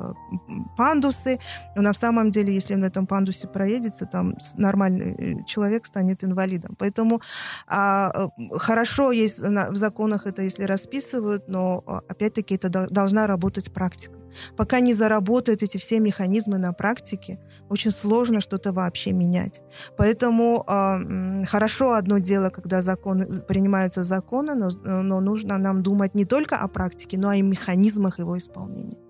пандусы, 0.77 1.39
у 1.77 1.83
нас 1.83 1.99
самом 2.07 2.31
деле, 2.31 2.55
если 2.55 2.77
на 2.77 2.87
этом 2.87 3.07
пандусе 3.07 3.49
проедется, 3.49 4.07
там 4.07 4.35
нормальный 4.57 5.15
э, 5.19 5.45
человек 5.45 5.87
станет 5.87 6.23
инвалидом. 6.25 6.77
Поэтому 6.79 7.21
а, 7.67 8.13
э, 8.15 8.59
хорошо 8.59 9.13
есть 9.13 9.41
в 9.41 9.77
законах 9.77 10.27
это, 10.27 10.43
если 10.43 10.67
расписывают, 10.67 11.49
но 11.49 11.83
а, 11.87 12.01
опять-таки 12.09 12.55
это 12.55 12.69
должна 12.91 13.27
работать 13.27 13.73
практика. 13.73 14.15
Пока 14.57 14.81
не 14.81 14.95
заработают 14.95 15.63
эти 15.63 15.79
все 15.79 16.01
механизмы 16.01 16.59
на 16.59 16.73
практике, 16.73 17.39
очень 17.69 17.91
сложно 17.91 18.41
что-то 18.41 18.73
вообще 18.73 19.13
менять. 19.13 19.63
Поэтому 19.97 20.65
э, 20.69 21.45
хорошо 21.47 21.93
одно 21.93 22.19
дело, 22.19 22.51
когда 22.51 22.83
законы, 22.83 23.27
принимаются 23.49 24.03
законы, 24.03 24.55
но, 24.55 24.69
но 25.03 25.21
нужно 25.21 25.59
нам 25.59 25.83
думать 25.83 26.15
не 26.15 26.25
только 26.25 26.57
о 26.57 26.69
практике, 26.69 27.19
но 27.19 27.33
и 27.33 27.41
о 27.41 27.45
механизмах 27.45 28.19
его 28.21 28.37
исполнения. 28.37 29.06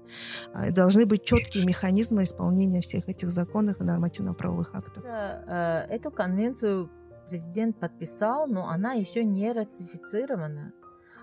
А, 0.53 0.71
должны 0.71 1.07
быть 1.07 1.25
четкие 1.25 1.65
механизмы 1.65 2.25
исполнения 2.25 2.81
всех 2.81 3.09
этих 3.09 3.29
законов 3.29 3.81
и 3.81 3.85
нормативно-правовых 3.85 4.75
актов. 4.75 5.05
Э, 5.05 5.87
эту 5.89 6.11
конвенцию 6.11 6.91
президент 7.29 7.79
подписал, 7.79 8.47
но 8.47 8.69
она 8.69 8.95
еще 8.95 9.25
не 9.25 9.53
ратифицирована. 9.53 10.73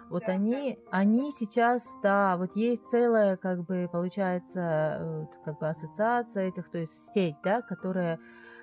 Вот 0.10 0.24
да, 0.28 0.34
они, 0.34 0.78
да. 0.92 0.98
они 0.98 1.32
сейчас, 1.32 1.84
да, 2.04 2.38
вот 2.38 2.56
есть 2.56 2.84
целая, 2.92 3.38
как 3.38 3.66
бы, 3.66 3.90
получается, 3.92 5.28
как 5.44 5.60
бы 5.60 5.70
ассоциация 5.70 6.50
этих, 6.50 6.70
то 6.70 6.78
есть 6.78 6.94
сеть, 7.14 7.38
да, 7.44 7.62
которая 7.62 8.20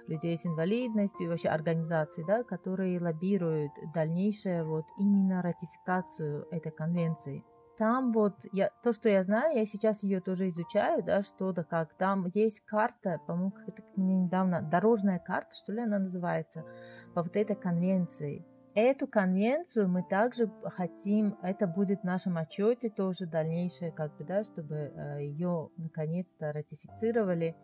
людей 0.07 0.37
с 0.37 0.45
инвалидностью, 0.45 1.29
вообще 1.29 1.49
организации, 1.49 2.25
да, 2.27 2.43
которые 2.43 3.01
лоббируют 3.01 3.73
дальнейшее 3.95 4.65
вот 4.65 4.85
именно 4.99 5.43
ратификацию 5.43 6.47
этой 6.51 6.73
конвенции 6.73 7.45
там 7.81 8.13
вот 8.13 8.35
я, 8.53 8.69
то, 8.83 8.93
что 8.93 9.09
я 9.09 9.25
знаю, 9.25 9.57
я 9.57 9.65
сейчас 9.65 10.03
ее 10.03 10.21
тоже 10.21 10.51
изучаю, 10.51 11.03
да, 11.03 11.23
что 11.23 11.53
да 11.53 11.65
как. 11.65 11.95
Там 11.95 12.27
есть 12.35 12.61
карта, 12.67 13.23
по-моему, 13.27 13.55
это 13.67 13.83
мне 13.97 14.19
недавно, 14.19 14.61
дорожная 14.61 15.19
карта, 15.19 15.51
что 15.55 15.73
ли 15.73 15.81
она 15.81 15.99
называется, 15.99 16.63
по 17.15 17.23
вот 17.23 17.35
этой 17.37 17.57
конвенции. 17.57 18.45
Эту 18.75 19.07
конвенцию 19.07 19.89
мы 19.89 20.03
также 20.03 20.53
хотим, 20.63 21.39
это 21.43 21.67
будет 21.67 22.03
в 22.03 22.05
нашем 22.05 22.37
отчете 22.37 22.91
тоже 22.91 23.25
дальнейшее, 23.25 23.93
как 23.93 24.15
бы, 24.19 24.25
да, 24.25 24.45
чтобы 24.45 24.75
э, 24.75 25.23
ее 25.23 25.71
наконец-то 25.79 26.53
ратифицировали 26.53 27.57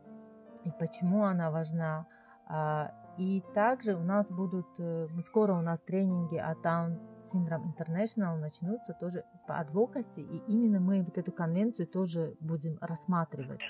и 0.65 0.71
почему 0.79 1.25
она 1.25 1.51
важна. 1.51 2.07
А, 2.49 2.91
и 3.19 3.43
также 3.55 3.95
у 3.95 4.03
нас 4.03 4.31
будут, 4.31 4.67
э, 4.79 5.09
скоро 5.27 5.53
у 5.53 5.61
нас 5.61 5.79
тренинги 5.81 6.39
от 6.39 6.65
Down 6.65 7.16
Syndrome 7.33 7.73
International 7.73 8.39
начнутся 8.39 8.95
тоже 8.99 9.25
по 9.47 9.59
адвокаси, 9.59 10.21
и 10.21 10.43
именно 10.49 10.81
мы 10.81 11.03
вот 11.03 11.19
эту 11.19 11.33
конвенцию 11.33 11.87
тоже 11.87 12.35
будем 12.41 12.79
рассматривать. 12.81 13.61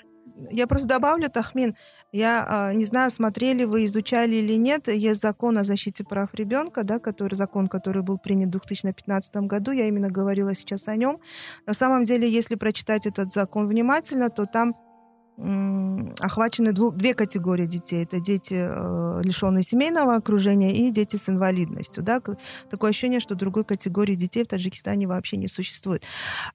Я 0.51 0.67
просто 0.67 0.87
добавлю, 0.87 1.29
Тахмин, 1.29 1.75
я 2.11 2.69
э, 2.71 2.75
не 2.75 2.85
знаю, 2.85 3.11
смотрели 3.11 3.63
вы, 3.63 3.85
изучали 3.85 4.35
или 4.35 4.57
нет, 4.57 4.87
есть 4.87 5.21
закон 5.21 5.57
о 5.57 5.63
защите 5.63 6.03
прав 6.03 6.33
ребенка, 6.33 6.83
да, 6.83 6.99
который, 6.99 7.35
закон, 7.35 7.67
который 7.67 8.03
был 8.03 8.17
принят 8.17 8.49
в 8.49 8.51
2015 8.51 9.35
году, 9.47 9.71
я 9.71 9.87
именно 9.87 10.09
говорила 10.09 10.53
сейчас 10.53 10.87
о 10.87 10.95
нем. 10.95 11.19
На 11.65 11.73
самом 11.73 12.03
деле, 12.03 12.29
если 12.29 12.55
прочитать 12.55 13.05
этот 13.05 13.31
закон 13.31 13.67
внимательно, 13.67 14.29
то 14.29 14.45
там 14.45 14.75
охвачены 15.37 16.71
дву, 16.71 16.91
две 16.91 17.13
категории 17.13 17.67
детей. 17.67 18.03
Это 18.03 18.19
дети, 18.19 18.55
э, 18.57 19.21
лишенные 19.23 19.61
семейного 19.61 20.15
окружения, 20.15 20.73
и 20.73 20.89
дети 20.89 21.15
с 21.15 21.29
инвалидностью. 21.29 22.03
Да? 22.03 22.21
Такое 22.69 22.89
ощущение, 22.89 23.19
что 23.19 23.35
другой 23.35 23.63
категории 23.63 24.15
детей 24.15 24.43
в 24.43 24.47
Таджикистане 24.47 25.07
вообще 25.07 25.37
не 25.37 25.47
существует. 25.47 26.03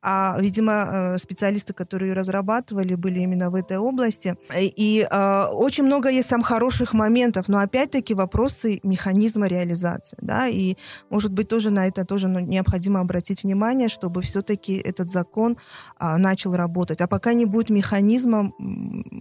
А, 0.01 0.37
видимо, 0.41 0.73
э, 0.73 1.19
специалисты, 1.19 1.73
которые 1.73 2.13
разрабатывали, 2.13 2.97
были 2.97 3.21
именно 3.21 3.51
в 3.51 3.55
этой 3.55 3.79
области. 3.79 4.37
И, 4.59 4.73
и 4.77 5.07
э, 5.09 5.45
очень 5.53 5.85
много 5.85 6.09
есть 6.09 6.29
сам 6.29 6.43
хороших 6.43 6.93
моментов, 6.93 7.47
но 7.49 7.59
опять-таки 7.59 8.15
вопросы 8.15 8.81
механизма 8.83 9.47
реализации. 9.47 10.19
Да? 10.21 10.49
И, 10.49 10.77
может 11.09 11.33
быть, 11.33 11.49
тоже 11.49 11.71
на 11.71 11.87
это 11.87 12.05
тоже 12.05 12.27
ну, 12.27 12.41
необходимо 12.41 13.01
обратить 13.01 13.45
внимание, 13.45 13.89
чтобы 13.89 14.23
все-таки 14.23 14.77
этот 14.77 15.09
закон 15.09 15.57
а, 15.99 16.19
начал 16.19 16.57
работать. 16.57 17.01
А 17.01 17.07
пока 17.07 17.33
не 17.33 17.45
будет 17.45 17.71
механизма, 17.71 18.53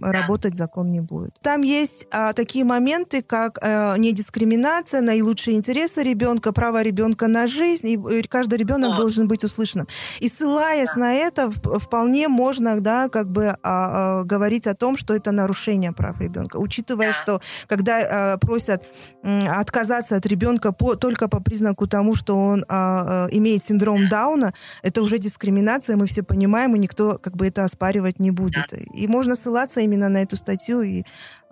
работать 0.00 0.56
закон 0.56 0.90
не 0.90 1.00
будет. 1.00 1.38
Там 1.42 1.62
есть 1.62 2.06
а, 2.10 2.32
такие 2.32 2.64
моменты, 2.64 3.22
как 3.22 3.58
а, 3.62 3.96
недискриминация, 3.96 5.00
наилучшие 5.00 5.56
интересы 5.56 6.02
ребенка, 6.02 6.52
право 6.52 6.82
ребенка 6.82 7.28
на 7.28 7.46
жизнь, 7.46 7.88
и, 7.88 8.22
каждый 8.22 8.58
ребенок 8.58 8.90
да. 8.90 8.96
должен 8.96 9.28
быть 9.28 9.44
услышанным. 9.44 9.86
И 10.20 10.28
ссылаясь 10.28 10.94
да. 10.94 11.00
на 11.00 11.14
это, 11.14 11.50
вполне 11.50 12.28
можно, 12.28 12.80
да, 12.80 13.08
как 13.08 13.30
бы 13.30 13.48
а, 13.48 13.56
а, 13.62 14.24
говорить 14.24 14.66
о 14.66 14.74
том, 14.74 14.96
что 14.96 15.14
это 15.14 15.32
нарушение 15.32 15.92
прав 15.92 16.20
ребенка, 16.20 16.56
учитывая, 16.56 17.08
да. 17.08 17.12
что 17.14 17.40
когда 17.66 18.34
а, 18.34 18.38
просят 18.38 18.82
а, 19.22 19.60
отказаться 19.60 20.16
от 20.16 20.26
ребенка 20.26 20.72
по, 20.72 20.96
только 20.96 21.28
по 21.28 21.40
признаку 21.40 21.86
тому, 21.86 22.14
что 22.14 22.36
он 22.36 22.64
а, 22.68 23.26
а, 23.26 23.28
имеет 23.30 23.62
синдром 23.62 24.08
Дауна, 24.08 24.52
это 24.82 25.02
уже 25.02 25.18
дискриминация, 25.18 25.96
мы 25.96 26.06
все 26.06 26.22
понимаем, 26.22 26.74
и 26.76 26.78
никто 26.78 27.18
как 27.18 27.36
бы 27.36 27.46
это 27.46 27.64
оспаривать 27.64 28.18
не 28.18 28.30
будет. 28.30 28.72
И 28.94 29.06
можно 29.06 29.36
ссылаться 29.42 29.80
именно 29.80 30.08
на 30.08 30.22
эту 30.22 30.36
статью 30.36 30.82
и 30.82 31.02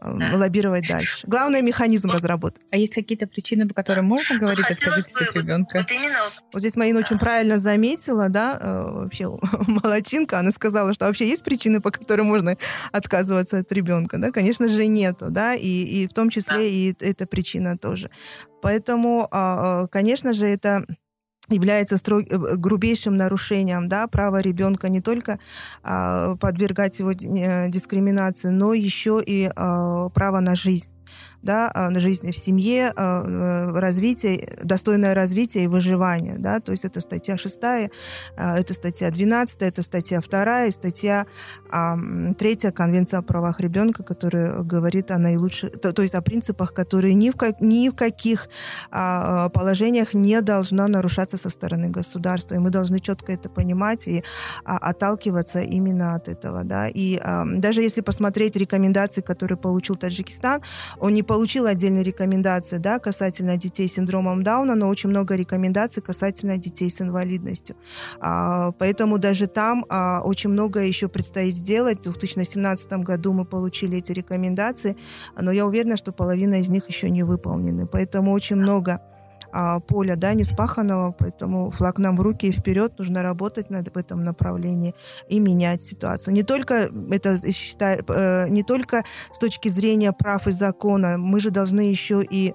э, 0.01 0.35
лоббировать 0.35 0.87
дальше. 0.89 1.27
Главное 1.27 1.63
механизм 1.63 2.11
разработать. 2.11 2.73
А 2.73 2.77
есть 2.77 2.95
какие-то 2.95 3.27
причины, 3.27 3.69
по 3.69 3.75
которым 3.75 4.07
можно 4.07 4.39
говорить, 4.39 4.67
откажитесь 4.71 5.17
от 5.17 5.35
ребенка? 5.35 5.79
Вот, 5.79 5.91
именно... 5.91 6.19
вот 6.53 6.61
здесь 6.61 6.77
Марина 6.77 7.01
очень 7.01 7.19
правильно 7.19 7.59
заметила, 7.59 8.29
да, 8.29 8.59
э, 8.61 8.83
вообще 9.03 9.27
молочинка, 9.67 10.39
она 10.39 10.53
сказала, 10.53 10.95
что 10.95 11.07
вообще 11.07 11.29
есть 11.29 11.43
причины, 11.43 11.81
по 11.81 11.91
которым 11.91 12.27
можно 12.27 12.57
отказываться 12.93 13.59
от 13.59 13.73
ребенка, 13.73 14.19
да, 14.19 14.31
конечно 14.31 14.69
же 14.69 14.87
нету, 14.87 15.27
да, 15.31 15.55
и, 15.55 15.67
и 15.67 16.07
в 16.07 16.13
том 16.13 16.31
числе 16.31 16.71
и 16.71 16.95
эта 17.01 17.27
причина 17.27 17.77
тоже. 17.77 18.11
Поэтому, 18.63 19.27
а, 19.31 19.83
а, 19.83 19.87
конечно 19.89 20.33
же, 20.33 20.47
это 20.47 20.85
является 21.51 21.97
строг, 21.97 22.23
э, 22.29 22.57
грубейшим 22.57 23.17
нарушением 23.17 23.89
да, 23.89 24.07
права 24.07 24.41
ребенка 24.41 24.89
не 24.89 25.01
только 25.01 25.39
а, 25.83 26.37
подвергать 26.37 26.99
его 26.99 27.13
э, 27.13 27.69
дискриминации, 27.69 28.49
но 28.49 28.73
еще 28.73 29.21
и 29.25 29.51
а, 29.55 30.09
право 30.11 30.41
на 30.41 30.55
жизнь 30.55 30.93
да, 31.43 31.71
а, 31.75 31.91
на 31.91 32.01
жизнь 32.01 32.31
в 32.31 32.37
семье, 32.37 32.93
а, 32.97 33.25
э, 33.25 33.79
развитие, 33.79 34.59
достойное 34.63 35.15
развитие 35.15 35.65
и 35.65 35.67
выживание. 35.67 36.37
Да, 36.39 36.61
то 36.61 36.73
есть 36.73 36.85
это 36.85 37.01
статья 37.01 37.37
6, 37.37 37.91
а, 38.37 38.59
это 38.59 38.75
статья 38.75 39.11
12, 39.11 39.63
это 39.63 39.83
статья 39.83 40.21
2 40.21 40.65
и 40.67 40.71
статья 40.71 41.27
3 41.71 42.73
Конвенция 42.73 43.21
о 43.21 43.23
правах 43.23 43.61
ребенка, 43.61 44.03
которая 44.03 44.63
говорит 44.63 45.11
о 45.11 45.19
наилучших, 45.19 45.81
то, 45.81 45.93
то 45.93 46.03
есть 46.03 46.15
о 46.15 46.23
принципах, 46.23 46.75
которые 46.75 47.15
ни 47.15 47.31
в, 47.31 47.37
как, 47.37 47.61
ни 47.61 47.89
в 47.89 47.95
каких 47.95 48.49
положениях 48.91 50.15
не 50.15 50.41
должна 50.41 50.89
нарушаться 50.89 51.37
со 51.37 51.49
стороны 51.49 51.89
государства. 51.89 52.55
И 52.55 52.59
мы 52.59 52.71
должны 52.71 52.99
четко 52.99 53.33
это 53.33 53.49
понимать 53.49 54.09
и 54.09 54.25
отталкиваться 54.65 55.61
именно 55.61 56.15
от 56.15 56.29
этого. 56.29 56.65
Да. 56.65 56.89
И 56.89 57.21
даже 57.47 57.83
если 57.83 58.01
посмотреть 58.01 58.57
рекомендации, 58.57 59.21
которые 59.21 59.57
получил 59.57 59.97
Таджикистан, 59.97 60.63
он 60.99 61.15
не 61.15 61.23
получил 61.31 61.67
отдельные 61.67 62.03
рекомендации 62.03 62.79
да, 62.79 62.99
касательно 62.99 63.57
детей 63.57 63.87
с 63.87 63.93
синдромом 63.93 64.43
Дауна, 64.43 64.75
но 64.75 64.89
очень 64.89 65.11
много 65.11 65.37
рекомендаций 65.37 66.03
касательно 66.03 66.59
детей 66.59 66.91
с 66.91 67.01
инвалидностью. 67.01 67.77
А, 68.21 68.73
поэтому 68.73 69.17
даже 69.19 69.47
там 69.47 69.87
а, 69.89 70.23
очень 70.25 70.51
много 70.51 70.81
еще 70.81 71.09
предстоит 71.09 71.55
сделать. 71.55 71.99
В 71.99 72.19
2017 72.19 72.93
году 73.05 73.33
мы 73.33 73.45
получили 73.45 73.99
эти 73.99 74.11
рекомендации, 74.11 74.97
но 75.41 75.53
я 75.53 75.67
уверена, 75.67 75.97
что 75.97 76.11
половина 76.11 76.55
из 76.55 76.69
них 76.69 76.89
еще 76.89 77.09
не 77.11 77.23
выполнены. 77.23 77.87
Поэтому 77.87 78.33
очень 78.33 78.57
много 78.57 79.01
а, 79.53 79.81
поля, 79.81 80.17
да, 80.17 80.35
не 80.35 80.45
спаханного, 80.45 81.13
поэтому 81.19 81.71
флаг 81.71 81.99
нам 81.99 82.17
в 82.17 82.21
руки 82.21 82.47
и 82.47 82.53
вперед, 82.53 82.99
нужно 82.99 83.23
работать 83.23 83.71
над 83.71 83.95
в 83.95 83.97
этом 83.97 84.25
направлении 84.25 84.95
и 85.29 85.41
менять 85.41 85.81
ситуацию. 85.81 86.35
Не 86.35 86.43
только 86.43 86.91
это 87.11 87.37
считаю, 87.53 88.05
э, 88.09 88.49
не 88.49 88.63
только 88.63 89.05
с 89.33 89.39
точки 89.39 89.69
зрения 89.69 90.13
прав 90.13 90.47
и 90.47 90.53
закона, 90.53 91.19
мы 91.19 91.41
же 91.41 91.51
должны 91.51 91.81
еще 91.81 92.23
и 92.23 92.55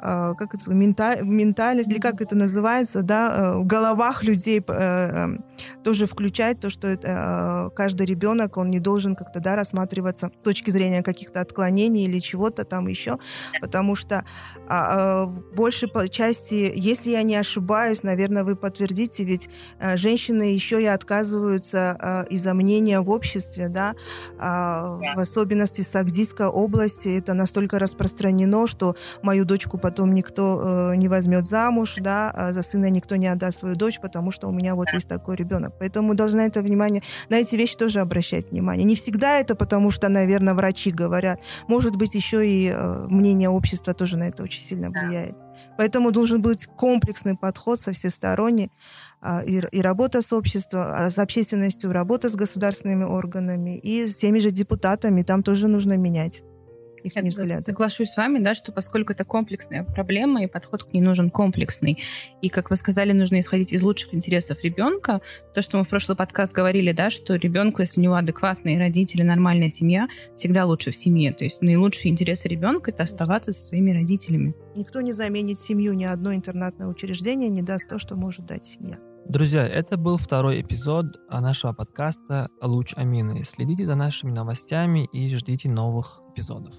как 0.00 0.54
это, 0.54 0.74
мента, 0.74 1.18
ментальность, 1.22 1.90
или 1.90 1.98
как 1.98 2.20
это 2.20 2.36
называется, 2.36 3.02
да, 3.02 3.54
э, 3.54 3.58
в 3.58 3.66
головах 3.66 4.22
людей 4.24 4.62
э, 4.66 4.72
эм, 4.72 5.44
тоже 5.82 6.06
включать 6.06 6.60
то, 6.60 6.70
что 6.70 6.86
это, 6.86 7.70
каждый 7.74 8.06
ребенок, 8.06 8.56
он 8.56 8.70
не 8.70 8.78
должен 8.78 9.16
как-то, 9.16 9.40
да, 9.40 9.56
рассматриваться 9.56 10.30
с 10.40 10.44
точки 10.44 10.70
зрения 10.70 11.02
каких-то 11.02 11.40
отклонений 11.40 12.04
или 12.04 12.18
чего-то 12.20 12.64
там 12.64 12.88
еще, 12.88 13.18
потому 13.60 13.94
что 13.94 14.24
а, 14.68 15.24
а, 15.24 15.26
большей 15.26 15.88
части, 16.10 16.72
если 16.74 17.12
я 17.12 17.22
не 17.22 17.36
ошибаюсь, 17.36 18.02
наверное, 18.02 18.44
вы 18.44 18.56
подтвердите, 18.56 19.24
ведь 19.24 19.48
э, 19.78 19.96
женщины 19.96 20.42
еще 20.42 20.82
и 20.82 20.86
отказываются 20.86 22.26
из-за 22.30 22.54
мнения 22.54 23.00
в 23.00 23.10
обществе, 23.10 23.68
да, 23.68 23.94
в 24.38 25.18
особенности 25.18 25.80
Сагдийской 25.80 26.46
области, 26.46 27.08
это 27.16 27.34
настолько 27.34 27.78
распространено, 27.78 28.66
что 28.66 28.96
мою 29.22 29.44
дочку 29.44 29.78
потом 29.86 30.12
никто 30.14 30.90
э, 30.90 30.96
не 30.96 31.06
возьмет 31.06 31.46
замуж, 31.46 31.98
да, 32.00 32.32
а 32.32 32.52
за 32.52 32.62
сына 32.62 32.90
никто 32.90 33.14
не 33.14 33.28
отдаст 33.28 33.60
свою 33.60 33.76
дочь, 33.76 34.00
потому 34.00 34.32
что 34.32 34.48
у 34.48 34.52
меня 34.52 34.74
вот 34.74 34.88
есть 34.92 35.08
такой 35.08 35.36
ребенок. 35.36 35.74
Поэтому 35.78 36.08
мы 36.08 36.14
должны 36.14 36.40
это 36.40 36.60
внимание, 36.60 37.02
на 37.28 37.36
эти 37.36 37.54
вещи 37.54 37.76
тоже 37.76 38.00
обращать 38.00 38.50
внимание. 38.50 38.84
Не 38.84 38.96
всегда 38.96 39.38
это 39.38 39.54
потому, 39.54 39.90
что, 39.90 40.08
наверное, 40.08 40.54
врачи 40.54 40.90
говорят. 40.90 41.38
Может 41.68 41.94
быть, 41.94 42.16
еще 42.16 42.44
и 42.44 42.68
э, 42.68 43.06
мнение 43.06 43.48
общества 43.48 43.94
тоже 43.94 44.16
на 44.16 44.24
это 44.24 44.42
очень 44.42 44.60
сильно 44.60 44.90
влияет. 44.90 45.36
Поэтому 45.78 46.10
должен 46.10 46.42
быть 46.42 46.66
комплексный 46.66 47.36
подход 47.36 47.78
со 47.78 47.92
всесторонний 47.92 48.72
а, 49.20 49.44
и, 49.44 49.62
и 49.70 49.80
работа 49.82 50.20
с 50.20 50.32
обществом, 50.32 50.82
а, 50.84 51.10
с 51.10 51.18
общественностью, 51.18 51.92
работа 51.92 52.28
с 52.28 52.34
государственными 52.34 53.04
органами 53.04 53.78
и 53.78 54.08
с 54.08 54.16
теми 54.16 54.40
же 54.40 54.50
депутатами. 54.50 55.22
Там 55.22 55.44
тоже 55.44 55.68
нужно 55.68 55.96
менять 55.96 56.42
их 57.06 57.16
Я 57.16 57.22
взгляды. 57.22 57.60
соглашусь 57.60 58.10
с 58.10 58.16
вами, 58.16 58.38
да, 58.38 58.54
что 58.54 58.72
поскольку 58.72 59.12
это 59.12 59.24
комплексная 59.24 59.84
проблема, 59.84 60.42
и 60.44 60.46
подход 60.46 60.84
к 60.84 60.92
ней 60.92 61.00
нужен 61.00 61.30
комплексный, 61.30 62.02
и, 62.42 62.48
как 62.48 62.70
вы 62.70 62.76
сказали, 62.76 63.12
нужно 63.12 63.40
исходить 63.40 63.72
из 63.72 63.82
лучших 63.82 64.14
интересов 64.14 64.62
ребенка, 64.62 65.20
то, 65.54 65.62
что 65.62 65.78
мы 65.78 65.84
в 65.84 65.88
прошлый 65.88 66.16
подкаст 66.16 66.52
говорили, 66.52 66.92
да, 66.92 67.10
что 67.10 67.34
ребенку, 67.36 67.80
если 67.80 68.00
у 68.00 68.02
него 68.02 68.14
адекватные 68.14 68.78
родители, 68.78 69.22
нормальная 69.22 69.68
семья, 69.68 70.08
всегда 70.36 70.64
лучше 70.66 70.90
в 70.90 70.96
семье. 70.96 71.32
То 71.32 71.44
есть 71.44 71.62
наилучшие 71.62 72.12
интересы 72.12 72.48
ребенка— 72.48 72.90
это 72.92 73.04
оставаться 73.04 73.52
со 73.52 73.68
своими 73.68 73.92
родителями. 73.92 74.54
Никто 74.76 75.00
не 75.00 75.12
заменит 75.12 75.58
семью, 75.58 75.94
ни 75.94 76.04
одно 76.04 76.34
интернатное 76.34 76.86
учреждение 76.86 77.48
не 77.48 77.62
даст 77.62 77.88
то, 77.88 77.98
что 77.98 78.16
может 78.16 78.46
дать 78.46 78.64
семья. 78.64 78.98
Друзья, 79.28 79.66
это 79.66 79.96
был 79.96 80.18
второй 80.18 80.60
эпизод 80.60 81.06
нашего 81.28 81.72
подкаста 81.72 82.48
«Луч 82.62 82.94
Амины». 82.96 83.42
Следите 83.42 83.84
за 83.84 83.96
нашими 83.96 84.30
новостями 84.30 85.08
и 85.12 85.28
ждите 85.30 85.68
новых 85.68 86.20
эпизодов. 86.30 86.76